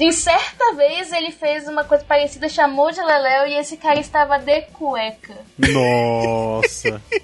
[0.00, 4.38] Em certa vez ele fez uma coisa parecida, chamou de Leléu e esse cara estava
[4.38, 5.34] de cueca.
[5.58, 7.00] Nossa.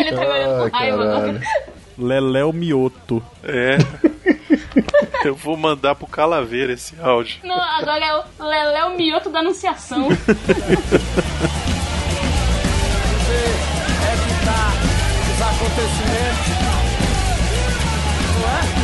[0.00, 1.40] Ele tá olhando com raiva agora.
[1.98, 3.22] Leléo Mioto.
[3.42, 3.78] É.
[5.24, 7.38] Eu vou mandar pro Calaveira esse áudio.
[7.44, 10.08] Não, agora é o Leléo Mioto da Anunciação.
[14.12, 14.72] evitar
[15.32, 16.48] os acontecimentos.
[18.40, 18.83] Não é?